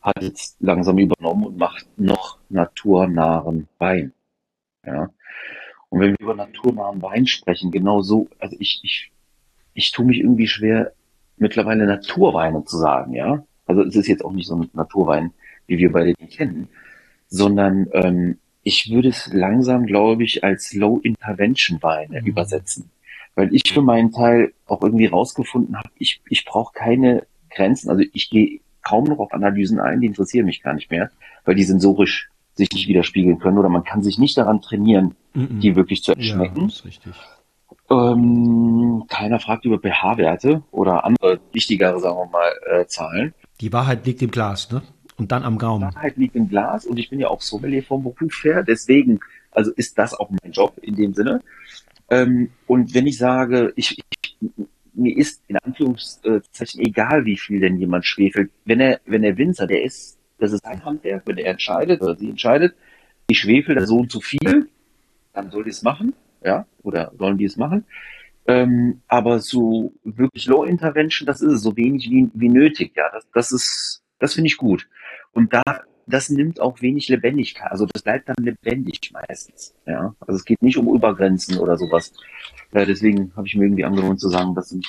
[0.00, 4.12] hat jetzt langsam übernommen und macht noch naturnahen Wein.
[4.84, 5.10] Ja.
[5.88, 9.10] Und wenn wir über naturnahen Wein sprechen, genau so, also ich, ich,
[9.74, 10.92] ich tue mich irgendwie schwer,
[11.38, 13.44] mittlerweile Naturweine zu sagen, ja.
[13.66, 15.32] Also es ist jetzt auch nicht so ein Naturwein,
[15.66, 16.68] wie wir beide den kennen,
[17.26, 22.26] sondern ähm, ich würde es langsam, glaube ich, als Low-Intervention-Weine mhm.
[22.26, 22.90] übersetzen.
[23.36, 27.90] Weil ich für meinen Teil auch irgendwie rausgefunden habe, ich, ich brauche keine Grenzen.
[27.90, 31.12] Also ich gehe kaum noch auf Analysen ein, die interessieren mich gar nicht mehr,
[31.44, 35.60] weil die sensorisch sich nicht widerspiegeln können oder man kann sich nicht daran trainieren, mhm.
[35.60, 36.62] die wirklich zu erschmecken.
[36.62, 37.14] Ja, ist richtig.
[37.88, 43.32] Ähm, keiner fragt über pH-Werte oder andere wichtigere, sagen wir mal, äh, Zahlen.
[43.60, 44.82] Die Wahrheit liegt im Glas, ne?
[45.16, 45.94] Und dann am Gaumen.
[45.94, 49.72] Wahrheit liegt im Glas und ich bin ja auch Sommelier vom Beruf her, deswegen, also
[49.72, 51.40] ist das auch mein Job in dem Sinne.
[52.10, 54.36] Ähm, und wenn ich sage, ich, ich,
[54.94, 59.66] mir ist in Anführungszeichen egal, wie viel denn jemand schwefelt, wenn er, wenn der Winzer,
[59.66, 62.74] der ist, das ist ein Handwerk, wenn er entscheidet oder sie entscheidet,
[63.28, 64.68] ich schwefel da so und so viel,
[65.32, 67.84] dann soll die es machen, ja, oder sollen die es machen.
[68.46, 73.10] Ähm, aber so wirklich Low Intervention, das ist es, so wenig wie, wie nötig, ja,
[73.12, 74.88] das, das ist, das finde ich gut.
[75.36, 75.62] Und da,
[76.06, 77.70] das nimmt auch wenig Lebendigkeit.
[77.70, 79.74] Also das bleibt dann lebendig meistens.
[79.86, 82.12] Ja, also es geht nicht um Übergrenzen oder sowas.
[82.72, 84.86] Ja, deswegen habe ich mir irgendwie angewöhnt zu sagen, das sind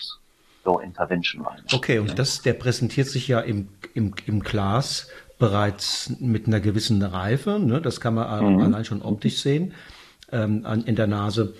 [0.63, 1.63] so Intervention Weine.
[1.73, 7.01] Okay, und das, der präsentiert sich ja im, im, im Glas bereits mit einer gewissen
[7.03, 7.59] Reife.
[7.59, 7.81] Ne?
[7.81, 8.61] Das kann man mhm.
[8.61, 9.73] allein schon optisch sehen.
[10.31, 11.53] Ähm, an, in der Nase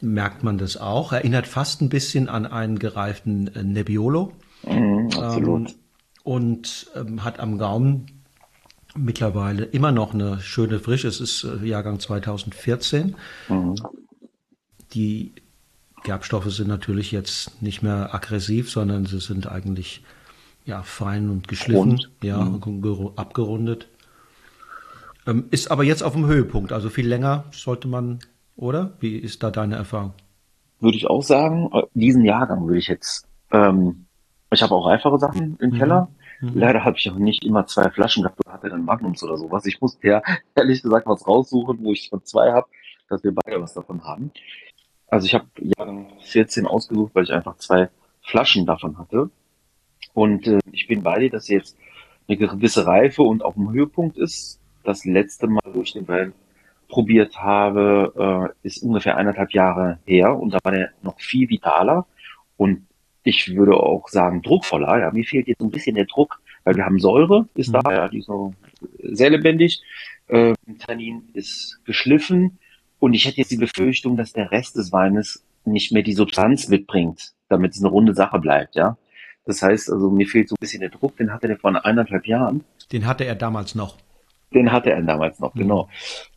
[0.00, 1.12] merkt man das auch.
[1.12, 4.32] Erinnert fast ein bisschen an einen gereiften äh, Nebbiolo.
[4.66, 5.70] Mhm, absolut.
[5.70, 5.76] Ähm,
[6.22, 8.19] und ähm, hat am Gaumen
[8.96, 11.08] mittlerweile immer noch eine schöne Frische.
[11.08, 13.16] Es ist äh, Jahrgang 2014.
[13.48, 13.76] Mhm.
[14.92, 15.32] Die
[16.02, 20.02] Gerbstoffe sind natürlich jetzt nicht mehr aggressiv, sondern sie sind eigentlich
[20.64, 22.10] ja fein und geschliffen, Rund.
[22.22, 23.10] ja mhm.
[23.16, 23.88] abgerundet.
[25.26, 28.20] Ähm, ist aber jetzt auf dem Höhepunkt, also viel länger sollte man,
[28.56, 28.92] oder?
[29.00, 30.14] Wie ist da deine Erfahrung?
[30.80, 33.26] Würde ich auch sagen, äh, diesen Jahrgang würde ich jetzt.
[33.52, 34.06] Ähm,
[34.50, 35.78] ich habe auch reifere Sachen im mhm.
[35.78, 36.08] Keller.
[36.40, 36.52] Mhm.
[36.54, 39.66] Leider habe ich auch nicht immer zwei Flaschen gehabt oder hatte dann Magnums oder sowas.
[39.66, 40.22] Ich musste ja
[40.54, 42.66] ehrlich gesagt was raussuchen, wo ich von zwei habe,
[43.08, 44.30] dass wir beide was davon haben.
[45.08, 47.90] Also ich habe Jahrgang 14 ausgesucht, weil ich einfach zwei
[48.22, 49.30] Flaschen davon hatte.
[50.14, 51.76] Und äh, ich bin bei dir, dass jetzt
[52.28, 54.60] eine gewisse Reife und auf dem Höhepunkt ist.
[54.84, 56.32] Das letzte Mal, wo ich den Wein
[56.88, 62.06] probiert habe, äh, ist ungefähr eineinhalb Jahre her und da war der noch viel vitaler
[62.56, 62.86] und
[63.22, 64.98] ich würde auch sagen, druckvoller.
[64.98, 67.80] Ja, mir fehlt jetzt ein bisschen der Druck, weil wir haben Säure, ist mhm.
[67.82, 68.54] da, ja, die ist so
[69.02, 69.80] sehr lebendig.
[70.28, 72.58] Ähm, Tannin ist geschliffen
[72.98, 76.68] und ich hätte jetzt die Befürchtung, dass der Rest des Weines nicht mehr die Substanz
[76.68, 78.96] mitbringt, damit es eine runde Sache bleibt, ja.
[79.46, 82.26] Das heißt, also mir fehlt so ein bisschen der Druck, den hatte der vor eineinhalb
[82.26, 82.62] Jahren.
[82.92, 83.96] Den hatte er damals noch.
[84.54, 85.60] Den hatte er damals noch, mhm.
[85.60, 85.88] genau.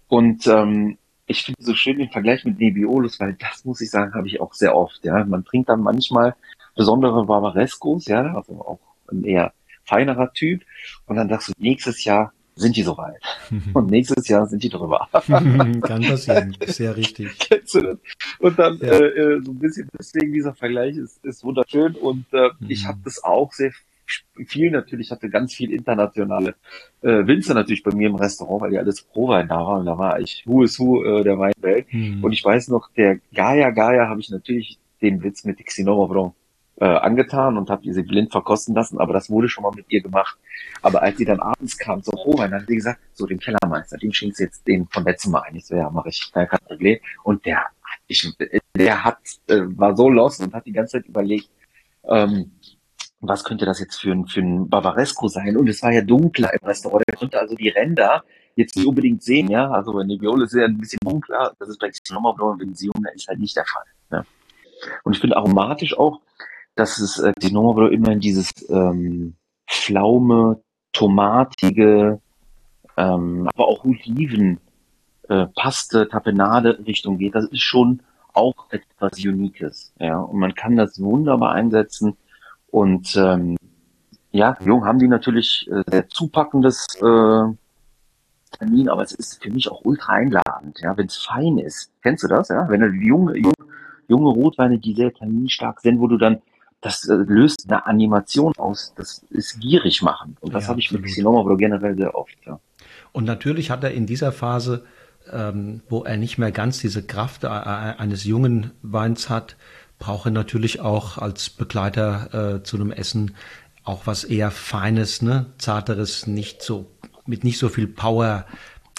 [0.07, 4.13] Und ähm, ich finde so schön den Vergleich mit Nebbiolus, weil das muss ich sagen,
[4.13, 5.03] habe ich auch sehr oft.
[5.03, 6.35] Ja, man trinkt dann manchmal
[6.75, 8.79] besondere Barbarescos, ja, also auch
[9.11, 9.53] ein eher
[9.85, 10.61] feinerer Typ.
[11.05, 13.21] Und dann sagst du, nächstes Jahr sind die soweit.
[13.73, 15.07] Und nächstes Jahr sind die drüber.
[15.11, 17.37] Kann passieren, sehr richtig.
[17.39, 17.97] Kennst du das?
[18.39, 18.91] Und dann ja.
[18.91, 22.69] äh, äh so ein bisschen deswegen dieser Vergleich ist, ist wunderschön und äh, mhm.
[22.69, 23.71] ich habe das auch sehr
[24.47, 26.55] viel natürlich, hatte ganz viel internationale
[27.01, 29.79] äh, Winzer natürlich bei mir im Restaurant, weil die alles Pro-Wein da waren.
[29.79, 31.91] Und da war ich Who is Who äh, der Weinwelt.
[31.91, 32.23] Mhm.
[32.23, 36.33] Und ich weiß noch, der Gaia Gaia habe ich natürlich den Witz mit Xinoma Blanc
[36.77, 40.01] äh, angetan und habe sie blind verkosten lassen, aber das wurde schon mal mit ihr
[40.01, 40.37] gemacht.
[40.81, 43.97] Aber als sie dann abends kam zum Rohwein, dann hat sie gesagt, so den Kellermeister,
[43.97, 45.55] den schenkst du jetzt den von letztem Mal ein.
[45.55, 46.99] Ich so, ja, mache ich, kein Problem.
[47.23, 47.65] Und der,
[48.07, 48.27] ich,
[48.75, 51.49] der hat, äh, war so lost und hat die ganze Zeit überlegt,
[52.05, 52.51] ähm,
[53.21, 55.55] was könnte das jetzt für ein, für ein Bavaresco sein?
[55.55, 57.03] Und es war ja dunkler im Restaurant.
[57.07, 58.23] Der konnte also die Ränder
[58.55, 59.71] jetzt nicht unbedingt sehen, ja.
[59.71, 62.69] Also wenn die Viole ist ja ein bisschen dunkler, das ist bei Xenoma Blanc und
[62.69, 63.85] Vision, ist halt nicht der Fall.
[64.11, 64.25] Ja.
[65.03, 66.19] Und ich finde aromatisch auch,
[66.75, 69.35] dass es äh, die Nombre immer in dieses ähm,
[69.67, 72.19] Pflaume, tomatige,
[72.97, 74.59] ähm, aber auch Oliven,
[75.29, 77.35] äh, Paste, Tapenade Richtung geht.
[77.35, 78.01] Das ist schon
[78.33, 79.93] auch etwas Uniques.
[79.99, 82.17] Ja, und man kann das wunderbar einsetzen.
[82.67, 83.57] Und ähm,
[84.31, 87.53] ja, Jung haben die natürlich äh, sehr zupackendes äh,
[88.57, 91.91] Termin, aber es ist für mich auch ultra einladend, ja, wenn es fein ist.
[92.01, 92.67] Kennst du das, ja?
[92.69, 93.53] Wenn du junge, junge,
[94.07, 96.41] junge Rotweine, die sehr tanninstark sind, wo du dann
[96.83, 100.37] das äh, löst eine Animation aus, das ist gierig machen.
[100.41, 102.59] Und das ja, habe ich mit Xiloma aber generell sehr oft, ja.
[103.11, 104.85] Und natürlich hat er in dieser Phase,
[105.31, 109.55] ähm, wo er nicht mehr ganz diese Kraft äh, äh eines jungen Weins hat,
[109.97, 113.35] braucht er natürlich auch als Begleiter äh, zu einem Essen
[113.83, 116.89] auch was eher Feines, ne, zarteres, nicht so
[117.25, 118.45] mit nicht so viel Power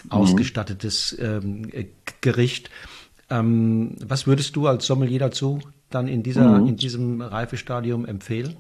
[0.05, 0.13] mhm.
[0.13, 1.71] ausgestattetes ähm,
[2.21, 2.71] Gericht.
[3.31, 5.61] Ähm, was würdest du als Sommelier dazu
[5.95, 6.69] dann in, dieser, mhm.
[6.69, 8.57] in diesem Reifestadium empfehlen?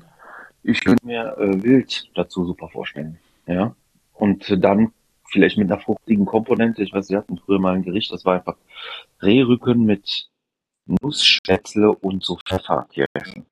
[0.62, 3.18] Ich könnte mir äh, Wild dazu super vorstellen.
[3.46, 3.74] Ja.
[4.14, 4.92] Und dann
[5.26, 6.82] vielleicht mit einer fruchtigen Komponente.
[6.82, 8.56] Ich weiß, wir hatten früher mal ein Gericht, das war einfach
[9.20, 10.28] Rehrücken mit
[10.86, 13.46] Nussspätzle und so Pfefferkirschen.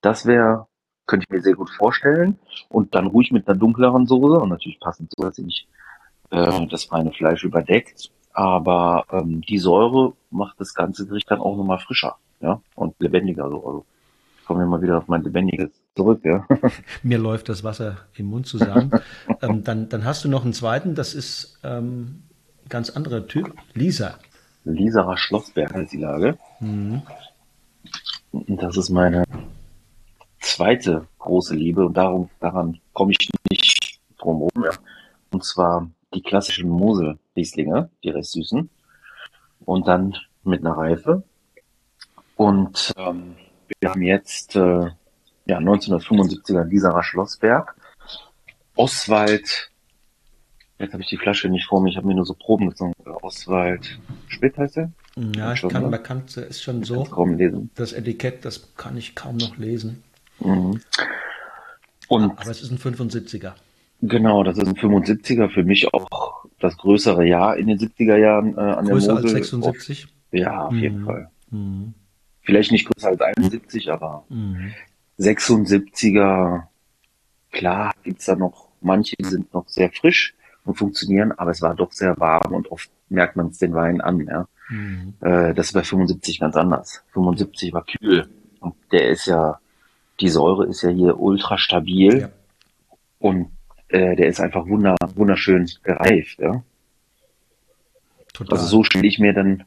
[0.00, 0.66] Das wäre,
[1.06, 2.38] könnte ich mir sehr gut vorstellen.
[2.68, 5.68] Und dann ruhig mit einer dunkleren Soße und natürlich passend so, dass sie nicht
[6.30, 8.10] äh, das feine Fleisch überdeckt.
[8.32, 13.48] Aber ähm, die Säure macht das ganze Gericht dann auch nochmal frischer ja, und lebendiger
[13.48, 13.56] so.
[13.66, 13.86] Also
[14.46, 16.46] kommen wir mal wieder auf mein lebendiges zurück, ja.
[17.02, 18.90] Mir läuft das Wasser im Mund zusammen.
[19.42, 22.22] ähm, dann, dann hast du noch einen zweiten, das ist ähm,
[22.68, 24.18] ganz anderer Typ, Lisa.
[24.64, 26.38] Lisaer Schlossberg heißt die Lage.
[26.60, 27.02] Mhm.
[28.32, 29.24] Das ist meine
[30.40, 34.64] zweite große Liebe und darum, daran komme ich nicht drum rum.
[34.64, 34.70] Ja.
[35.30, 38.68] Und zwar die klassischen Mosel-Rieslinge, die recht süßen.
[39.64, 41.22] Und dann mit einer Reife
[42.38, 43.34] und ähm,
[43.80, 44.90] wir haben jetzt äh,
[45.46, 47.74] ja, 1975er Gieserer Schlossberg.
[48.76, 49.72] Oswald,
[50.78, 52.92] jetzt habe ich die Flasche nicht vor mir, ich habe mir nur so Proben gezogen.
[53.22, 53.98] Oswald
[54.28, 54.92] Schmidt heißt er?
[55.34, 57.02] Ja, ich kann, man kann, ist schon so.
[57.02, 57.70] Kaum lesen.
[57.74, 60.04] Das Etikett, das kann ich kaum noch lesen.
[60.38, 60.80] Mhm.
[62.06, 63.54] Und Aber es ist ein 75er.
[64.00, 68.56] Genau, das ist ein 75er, für mich auch das größere Jahr in den 70er Jahren
[68.56, 69.36] äh, an Größer der Mosel.
[69.36, 70.04] als 76?
[70.04, 70.78] Auf, ja, auf mhm.
[70.78, 71.30] jeden Fall.
[71.50, 71.94] Mhm.
[72.48, 74.72] Vielleicht nicht größer als 71, aber mhm.
[75.18, 76.62] 76er,
[77.52, 80.34] klar gibt's da noch, manche sind noch sehr frisch
[80.64, 84.00] und funktionieren, aber es war doch sehr warm und oft merkt man es den Wein
[84.00, 84.26] an.
[84.26, 84.48] Ja.
[84.70, 85.12] Mhm.
[85.20, 87.02] Äh, das ist bei 75 ganz anders.
[87.12, 88.26] 75 war kühl
[88.60, 89.60] und der ist ja,
[90.18, 92.28] die Säure ist ja hier ultra stabil ja.
[93.18, 93.50] und
[93.88, 96.38] äh, der ist einfach wunder, wunderschön gereift.
[96.38, 96.62] Ja.
[98.32, 98.56] Total.
[98.56, 99.64] Also so stelle ich mir dann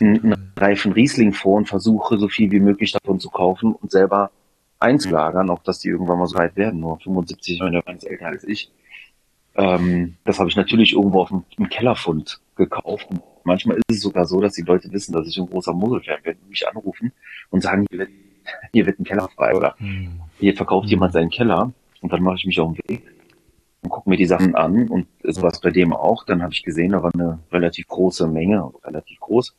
[0.00, 4.30] einen reifen Riesling vor und versuche, so viel wie möglich davon zu kaufen und selber
[4.78, 6.80] einzulagern, auch dass die irgendwann mal so weit werden.
[6.80, 8.70] Nur 75 Jahre ganz älter als ich.
[9.54, 13.06] Ähm, das habe ich natürlich irgendwo auf dem, im Kellerfund gekauft.
[13.10, 16.22] Und manchmal ist es sogar so, dass die Leute wissen, dass ich ein großer Muselfan
[16.22, 17.12] bin, mich anrufen
[17.50, 18.10] und sagen, hier wird,
[18.72, 20.20] hier wird ein Keller frei oder hm.
[20.38, 20.90] hier verkauft hm.
[20.90, 21.72] jemand seinen Keller.
[22.00, 23.02] Und dann mache ich mich auf den Weg
[23.82, 26.24] und gucke mir die Sachen an und so war es bei dem auch.
[26.24, 29.54] Dann habe ich gesehen, da war eine relativ große Menge, relativ groß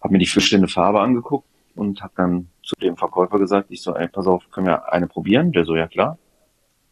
[0.00, 3.94] habe mir die Fischstände Farbe angeguckt und habe dann zu dem Verkäufer gesagt, ich so,
[3.94, 5.52] ey, pass auf, können wir eine probieren?
[5.52, 6.18] Der so, ja klar.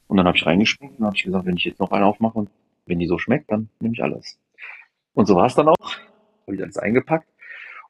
[0.06, 2.38] Und dann habe ich reingeschmeckt und habe ich gesagt, wenn ich jetzt noch eine aufmache
[2.38, 2.50] und
[2.86, 4.38] wenn die so schmeckt, dann nehme ich alles.
[5.14, 5.96] Und so war es dann auch.
[6.46, 7.28] Habe ich alles eingepackt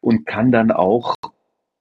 [0.00, 1.16] und kann dann auch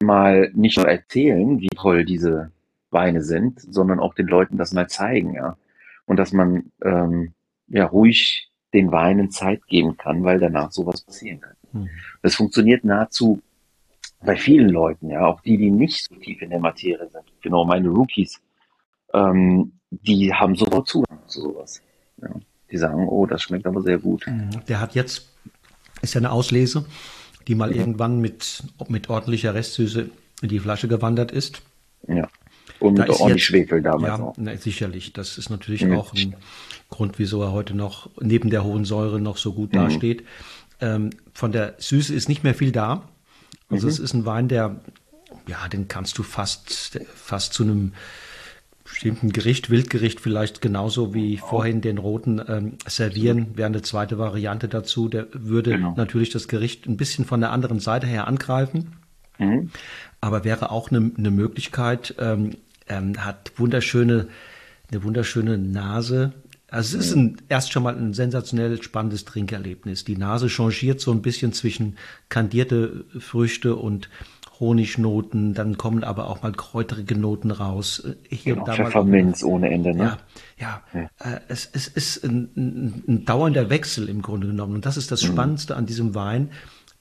[0.02, 2.52] mal nicht nur erzählen, wie toll diese
[2.90, 5.58] Weine sind, sondern auch den Leuten das mal zeigen, ja.
[6.06, 7.34] Und dass man ähm,
[7.68, 11.56] ja ruhig den Weinen Zeit geben kann, weil danach sowas passieren kann.
[11.74, 11.90] Mhm.
[12.22, 13.42] Das funktioniert nahezu
[14.26, 17.26] bei vielen Leuten, ja, auch die, die nicht so tief in der Materie sind.
[17.42, 18.40] Genau, meine Rookies,
[19.14, 21.82] ähm, die haben sofort Zugang zu sowas.
[22.22, 22.30] Ja.
[22.72, 24.26] Die sagen, oh, das schmeckt aber sehr gut.
[24.26, 24.50] Mhm.
[24.68, 25.30] Der hat jetzt,
[26.02, 26.86] ist ja eine Auslese,
[27.48, 27.78] die mal ja.
[27.78, 30.10] irgendwann mit, mit ordentlicher Restsüße
[30.42, 31.62] in die Flasche gewandert ist.
[32.08, 32.28] Ja.
[32.80, 34.34] Und da mit ordentlich Schwefel damals ja, auch.
[34.38, 35.14] Na, sicherlich.
[35.14, 35.96] Das ist natürlich mhm.
[35.96, 36.36] auch ein
[36.90, 39.78] Grund, wieso er heute noch neben der hohen Säure noch so gut mhm.
[39.78, 40.24] dasteht.
[40.84, 43.04] Ähm, von der Süße ist nicht mehr viel da.
[43.70, 43.92] Also mhm.
[43.94, 44.82] es ist ein Wein, der,
[45.48, 47.94] ja, den kannst du fast, fast zu einem
[48.84, 54.68] bestimmten Gericht, Wildgericht vielleicht genauso wie vorhin den roten ähm, servieren, wäre eine zweite Variante
[54.68, 55.08] dazu.
[55.08, 55.94] Der würde genau.
[55.96, 58.94] natürlich das Gericht ein bisschen von der anderen Seite her angreifen.
[59.40, 59.72] Mhm.
[60.20, 62.58] Aber wäre auch eine, eine Möglichkeit, ähm,
[62.90, 64.28] ähm, hat wunderschöne,
[64.92, 66.34] eine wunderschöne Nase.
[66.74, 70.06] Also es ist ein, erst schon mal ein sensationell spannendes Trinkerlebnis.
[70.06, 71.98] Die Nase changiert so ein bisschen zwischen
[72.30, 74.10] kandierte Früchte und
[74.60, 78.08] Honignoten, dann kommen aber auch mal kräuterige Noten raus.
[78.28, 80.18] Hier genau, Pfefferminz ohne Ende, ne?
[80.58, 81.10] Ja, ja.
[81.24, 81.34] ja.
[81.34, 84.74] Äh, es, es ist ein, ein, ein, dauernder Wechsel im Grunde genommen.
[84.74, 85.28] Und das ist das mhm.
[85.28, 86.50] Spannendste an diesem Wein,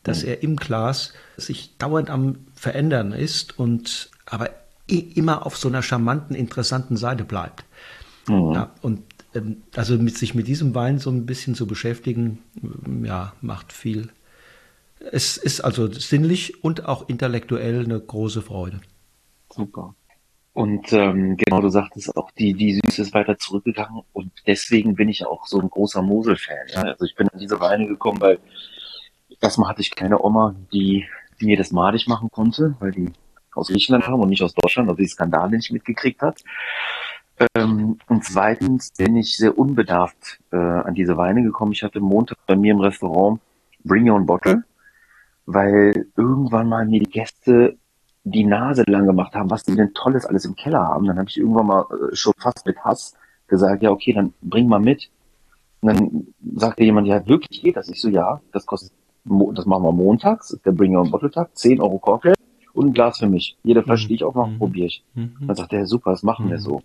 [0.03, 0.29] dass mhm.
[0.29, 4.51] er im Glas sich dauernd am Verändern ist und aber
[4.87, 7.65] immer auf so einer charmanten, interessanten Seite bleibt.
[8.29, 8.53] Mhm.
[8.53, 9.03] Ja, und
[9.75, 12.39] also mit sich mit diesem Wein so ein bisschen zu beschäftigen,
[13.05, 14.11] ja, macht viel
[15.11, 18.81] es ist also sinnlich und auch intellektuell eine große Freude.
[19.51, 19.95] Super.
[20.55, 25.09] Und ähm, genau, du sagtest auch, die, die Süße ist weiter zurückgegangen und deswegen bin
[25.09, 26.69] ich auch so ein großer Mosel-Fan.
[26.75, 26.83] Ja?
[26.83, 28.39] Also ich bin an diese Weine gekommen, weil
[29.41, 31.07] erstmal hatte ich keine Oma, die,
[31.41, 33.13] die mir das madig machen konnte, weil die
[33.55, 36.43] aus Griechenland kam und nicht aus Deutschland, also die Skandale nicht mitgekriegt hat.
[37.55, 41.73] Ähm, und zweitens bin ich sehr unbedarft äh, an diese Weine gekommen.
[41.73, 43.41] Ich hatte Montag bei mir im Restaurant
[43.85, 44.65] Bring Your Own Bottle
[45.47, 47.77] weil irgendwann mal mir die Gäste
[48.25, 51.07] die Nase lang gemacht haben, was die denn Tolles alles im Keller haben.
[51.07, 53.17] Dann habe ich irgendwann mal äh, schon fast mit Hass
[53.49, 55.11] gesagt, ja, okay, dann bring mal mit.
[55.81, 57.89] Und dann sagte jemand, ja, wirklich geht das?
[57.89, 58.93] Ich so, ja, das kostet,
[59.25, 62.35] das machen wir montags, der Bring Your Bottle Tag, 10 Euro Cocktail
[62.73, 63.57] und ein Glas für mich.
[63.65, 64.59] Jede Flasche, die ich auch noch mhm.
[64.59, 65.05] probiere ich.
[65.15, 65.35] Mhm.
[65.41, 66.63] Dann sagt er, super, das machen wir mhm.
[66.63, 66.83] so.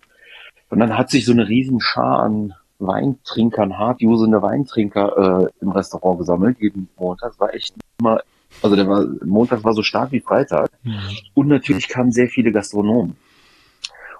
[0.70, 6.18] Und dann hat sich so eine riesen Schar an Weintrinkern, hartjusende Weintrinker äh, im Restaurant
[6.18, 7.30] gesammelt, jeden Montag.
[7.30, 8.20] Das war echt immer
[8.62, 10.70] also der war, Montag war so stark wie Freitag.
[10.82, 11.00] Mhm.
[11.34, 13.16] Und natürlich kamen sehr viele Gastronomen.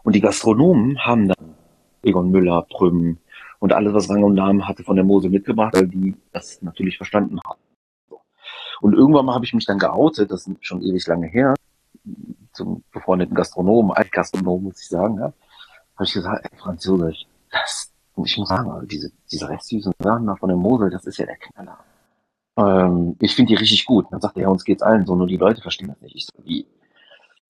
[0.05, 1.55] Und die Gastronomen haben dann
[2.03, 3.19] Egon Müller, Prüm
[3.59, 6.97] und alles, was Rang und Namen hatte, von der Mose mitgebracht, weil die das natürlich
[6.97, 7.61] verstanden haben.
[8.81, 11.55] Und irgendwann mal habe ich mich dann geoutet, das ist schon ewig lange her,
[12.53, 15.33] zum befreundeten Gastronomen, Altgastronomen, muss ich sagen, ja,
[15.99, 17.17] habe ich gesagt, ey, Franz Josef,
[17.51, 17.93] das,
[18.25, 21.27] ich muss sagen, also diese, diese restsüßen Sachen da von der Mosel, das ist ja
[21.27, 21.79] der Knaller.
[22.57, 24.07] Ähm, ich finde die richtig gut.
[24.11, 26.15] Dann sagt er, ja, uns geht's allen so, nur die Leute verstehen das nicht.
[26.15, 26.67] Ich so, wie?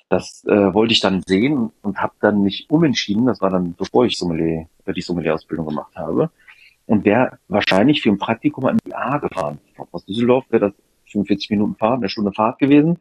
[0.09, 3.27] Das äh, wollte ich dann sehen und habe dann mich umentschieden.
[3.27, 6.31] Das war dann, bevor ich Sommelier, äh, die Sommelier-Ausbildung gemacht habe.
[6.87, 9.59] Und wäre wahrscheinlich für ein Praktikum an die A gefahren.
[9.93, 10.73] Aus Düsseldorf wäre das
[11.13, 12.99] 45 Minuten Fahrt, eine Stunde Fahrt gewesen.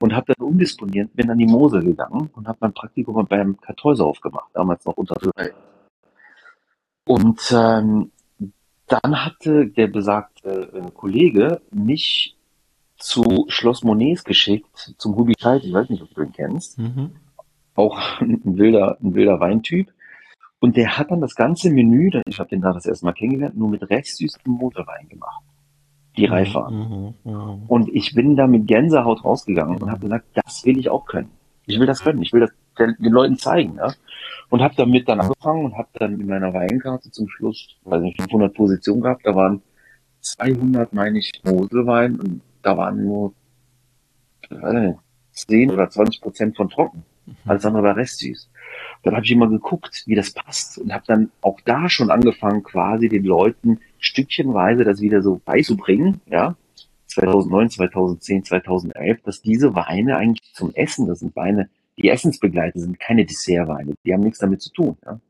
[0.00, 4.06] Und habe dann umdisponiert, bin an die Mosel gegangen und habe mein Praktikum beim Kartäuser
[4.06, 5.14] aufgemacht, damals noch unter
[7.06, 8.10] Und ähm,
[8.86, 12.36] dann hatte der besagte äh, Kollege mich
[12.96, 16.78] zu Schloss Monets geschickt, zum Hubi Scheidt, ich weiß nicht, ob du ihn kennst.
[16.78, 17.12] Mhm.
[17.74, 19.92] Auch ein wilder, ein wilder Weintyp.
[20.60, 23.56] Und der hat dann das ganze Menü, ich habe den da das erste Mal kennengelernt,
[23.56, 25.42] nur mit recht süßem Motorwein gemacht.
[26.20, 26.74] Die mhm, reif waren.
[27.24, 30.90] Mhm, mhm, und ich bin da mit Gänsehaut rausgegangen und habe gesagt, das will ich
[30.90, 31.30] auch können.
[31.66, 32.20] Ich will das können.
[32.20, 33.76] Ich will das den, Leuten zeigen.
[33.76, 33.92] Ja?
[34.48, 38.20] Und habe damit dann angefangen und habe dann in meiner Weinkarte zum Schluss, weiß nicht,
[38.20, 39.24] 500 Positionen gehabt.
[39.24, 39.62] Da waren
[40.20, 43.32] 200, meine ich, Moselwein und da waren nur
[44.50, 44.98] nicht,
[45.32, 47.04] 10 oder 20 Prozent von trocken.
[47.26, 47.34] Mhm.
[47.46, 48.49] Alles andere war restsüß.
[49.02, 52.62] Dann habe ich immer geguckt, wie das passt und habe dann auch da schon angefangen,
[52.62, 56.56] quasi den Leuten stückchenweise das wieder so beizubringen, ja,
[57.06, 62.98] 2009, 2010, 2011, dass diese Weine eigentlich zum Essen, das sind Weine, die Essensbegleiter sind
[62.98, 63.94] keine Dessertweine.
[64.04, 64.96] Die haben nichts damit zu tun.
[65.04, 65.20] Ja?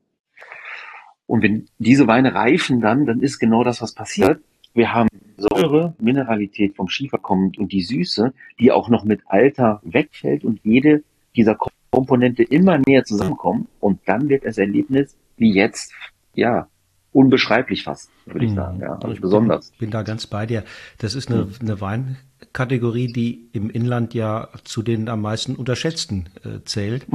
[1.27, 4.41] Und wenn diese Weine reifen dann, dann ist genau das, was passiert.
[4.75, 9.81] Wir haben Säure, Mineralität vom Schiefer kommt und die Süße, die auch noch mit Alter
[9.83, 11.03] wegfällt und jede
[11.35, 11.57] dieser
[11.91, 13.69] Komponente immer näher zusammenkommen.
[13.81, 15.93] Und dann wird das Erlebnis wie jetzt,
[16.35, 16.69] ja,
[17.13, 18.57] unbeschreiblich fast, würde ich mhm.
[18.57, 18.81] sagen.
[18.81, 19.71] Ja, also ich besonders.
[19.71, 20.65] Bin, bin da ganz bei dir.
[20.99, 21.55] Das ist eine, mhm.
[21.61, 27.07] eine Weinkategorie, die im Inland ja zu den am meisten unterschätzten äh, zählt.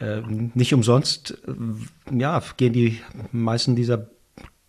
[0.00, 0.22] Äh,
[0.54, 3.00] nicht umsonst, äh, ja, gehen die
[3.30, 4.08] meisten dieser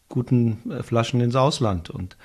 [0.09, 2.17] guten äh, Flaschen ins Ausland und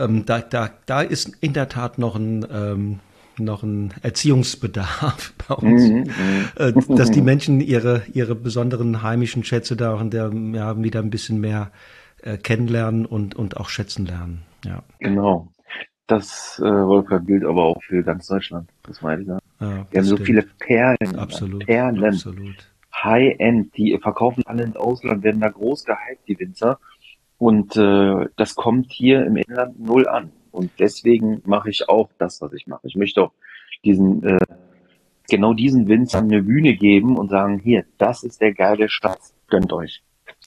[0.00, 3.00] ähm, da, da, da ist in der Tat noch ein ähm,
[3.44, 6.46] noch ein Erziehungsbedarf bei uns, mhm, mhm.
[6.56, 11.00] äh, dass die Menschen ihre ihre besonderen heimischen Schätze da auch in der ja wieder
[11.00, 11.70] ein bisschen mehr
[12.22, 14.42] äh, kennenlernen und und auch schätzen lernen.
[14.64, 14.82] Ja.
[14.98, 15.48] Genau.
[16.06, 18.68] Das äh, Wolfgang gilt aber auch für ganz Deutschland.
[18.82, 19.40] Das meine ich sagen.
[19.60, 21.16] Ja, Wir haben so viele Perlen.
[21.16, 21.66] Absolut.
[21.66, 22.04] Perlen.
[22.04, 22.70] Absolut.
[22.92, 26.78] High-End, die verkaufen alle ins Ausland, werden da groß gehypt, die Winzer.
[27.38, 30.32] Und äh, das kommt hier im Inland null an.
[30.50, 32.86] Und deswegen mache ich auch das, was ich mache.
[32.86, 33.32] Ich möchte auch
[33.84, 34.38] diesen, äh,
[35.28, 39.72] genau diesen Winzern eine Bühne geben und sagen, hier, das ist der geile Schatz, gönnt
[39.72, 40.02] euch.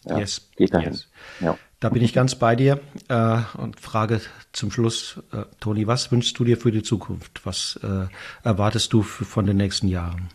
[0.05, 0.49] Ja, yes.
[0.55, 0.91] Geht dahin.
[0.91, 1.11] Yes.
[1.39, 1.57] Ja.
[1.79, 2.79] Da bin ich ganz bei dir
[3.09, 4.21] äh, und frage
[4.53, 7.45] zum Schluss, äh, Toni, was wünschst du dir für die Zukunft?
[7.45, 8.07] Was äh,
[8.47, 10.29] erwartest du von den nächsten Jahren?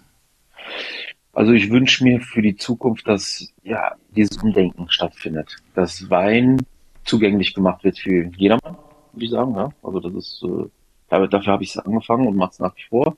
[1.33, 6.59] Also ich wünsche mir für die Zukunft, dass ja dieses Umdenken stattfindet, dass Wein
[7.05, 8.77] zugänglich gemacht wird für jedermann,
[9.19, 9.55] würde ich sagen.
[9.55, 9.71] Ja?
[9.83, 10.69] Also das ist äh,
[11.09, 13.17] dafür habe ich es angefangen und mache es nach wie vor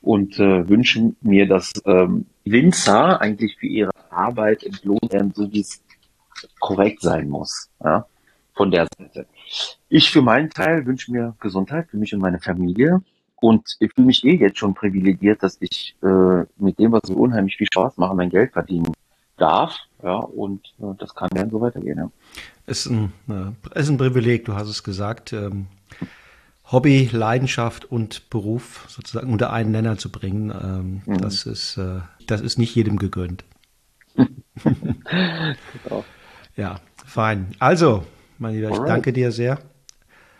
[0.00, 5.60] und äh, wünsche mir, dass ähm, Winzer eigentlich für ihre Arbeit entlohnt werden, so wie
[5.60, 5.82] es
[6.60, 7.70] korrekt sein muss.
[7.82, 8.06] Ja,
[8.54, 9.26] von der Seite.
[9.88, 13.00] Ich für meinen Teil wünsche mir Gesundheit für mich und meine Familie.
[13.40, 17.16] Und ich fühle mich eh jetzt schon privilegiert, dass ich äh, mit dem, was mir
[17.16, 18.92] unheimlich viel Spaß macht, mein Geld verdienen
[19.42, 19.76] darf.
[20.02, 21.98] Ja, und äh, das kann dann so weitergehen.
[21.98, 22.10] Ja.
[22.66, 25.32] Ist ein, äh, ist ein Privileg, du hast es gesagt.
[25.32, 25.66] Ähm,
[26.70, 31.20] Hobby, Leidenschaft und Beruf sozusagen unter einen Nenner zu bringen, ähm, mhm.
[31.20, 33.44] das ist äh, das ist nicht jedem gegönnt.
[34.14, 36.04] genau.
[36.54, 37.54] Ja, fein.
[37.60, 38.04] Also,
[38.38, 39.58] mein Lieber, ich danke dir sehr.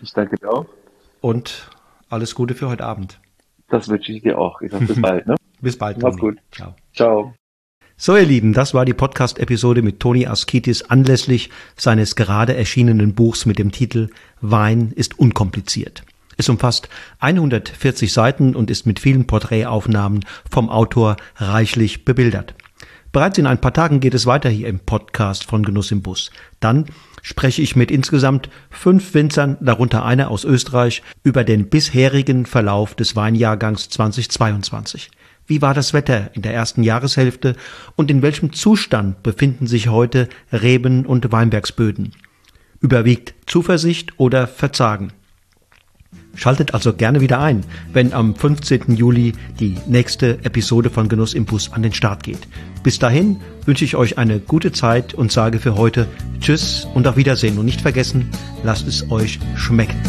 [0.03, 0.67] Ich danke dir auch.
[1.23, 1.71] Und
[2.11, 3.19] alles Gute für heute Abend.
[3.69, 4.61] Das wünsche ich dir auch.
[4.61, 5.27] Ich sage bis bald.
[5.27, 5.37] Ne?
[5.63, 6.03] bis bald.
[6.03, 6.39] Mach's gut.
[6.51, 6.75] Ciao.
[6.93, 7.35] Ciao.
[8.05, 13.47] So, ihr Lieben, das war die Podcast-Episode mit Toni Askitis anlässlich seines gerade erschienenen Buchs
[13.47, 14.09] mit dem Titel
[14.41, 16.03] Wein ist unkompliziert.
[16.37, 16.89] Es umfasst
[17.21, 22.57] 140 Seiten und ist mit vielen Porträtaufnahmen vom Autor reichlich bebildert.
[23.13, 26.33] Bereits in ein paar Tagen geht es weiter hier im Podcast von Genuss im Bus.
[26.59, 26.87] Dann
[27.23, 33.15] spreche ich mit insgesamt fünf Winzern, darunter einer aus Österreich, über den bisherigen Verlauf des
[33.15, 35.09] Weinjahrgangs 2022.
[35.47, 37.57] Wie war das Wetter in der ersten Jahreshälfte
[37.97, 42.13] und in welchem Zustand befinden sich heute Reben und Weinbergsböden?
[42.81, 45.13] Überwiegt Zuversicht oder Verzagen?
[46.35, 48.97] Schaltet also gerne wieder ein, wenn am 15.
[48.97, 52.49] Juli die nächste Episode von Genuss im Bus an den Start geht.
[52.83, 56.07] Bis dahin wünsche ich euch eine gute Zeit und sage für heute
[56.41, 58.31] Tschüss und auf Wiedersehen und nicht vergessen,
[58.63, 60.01] lasst es euch schmecken.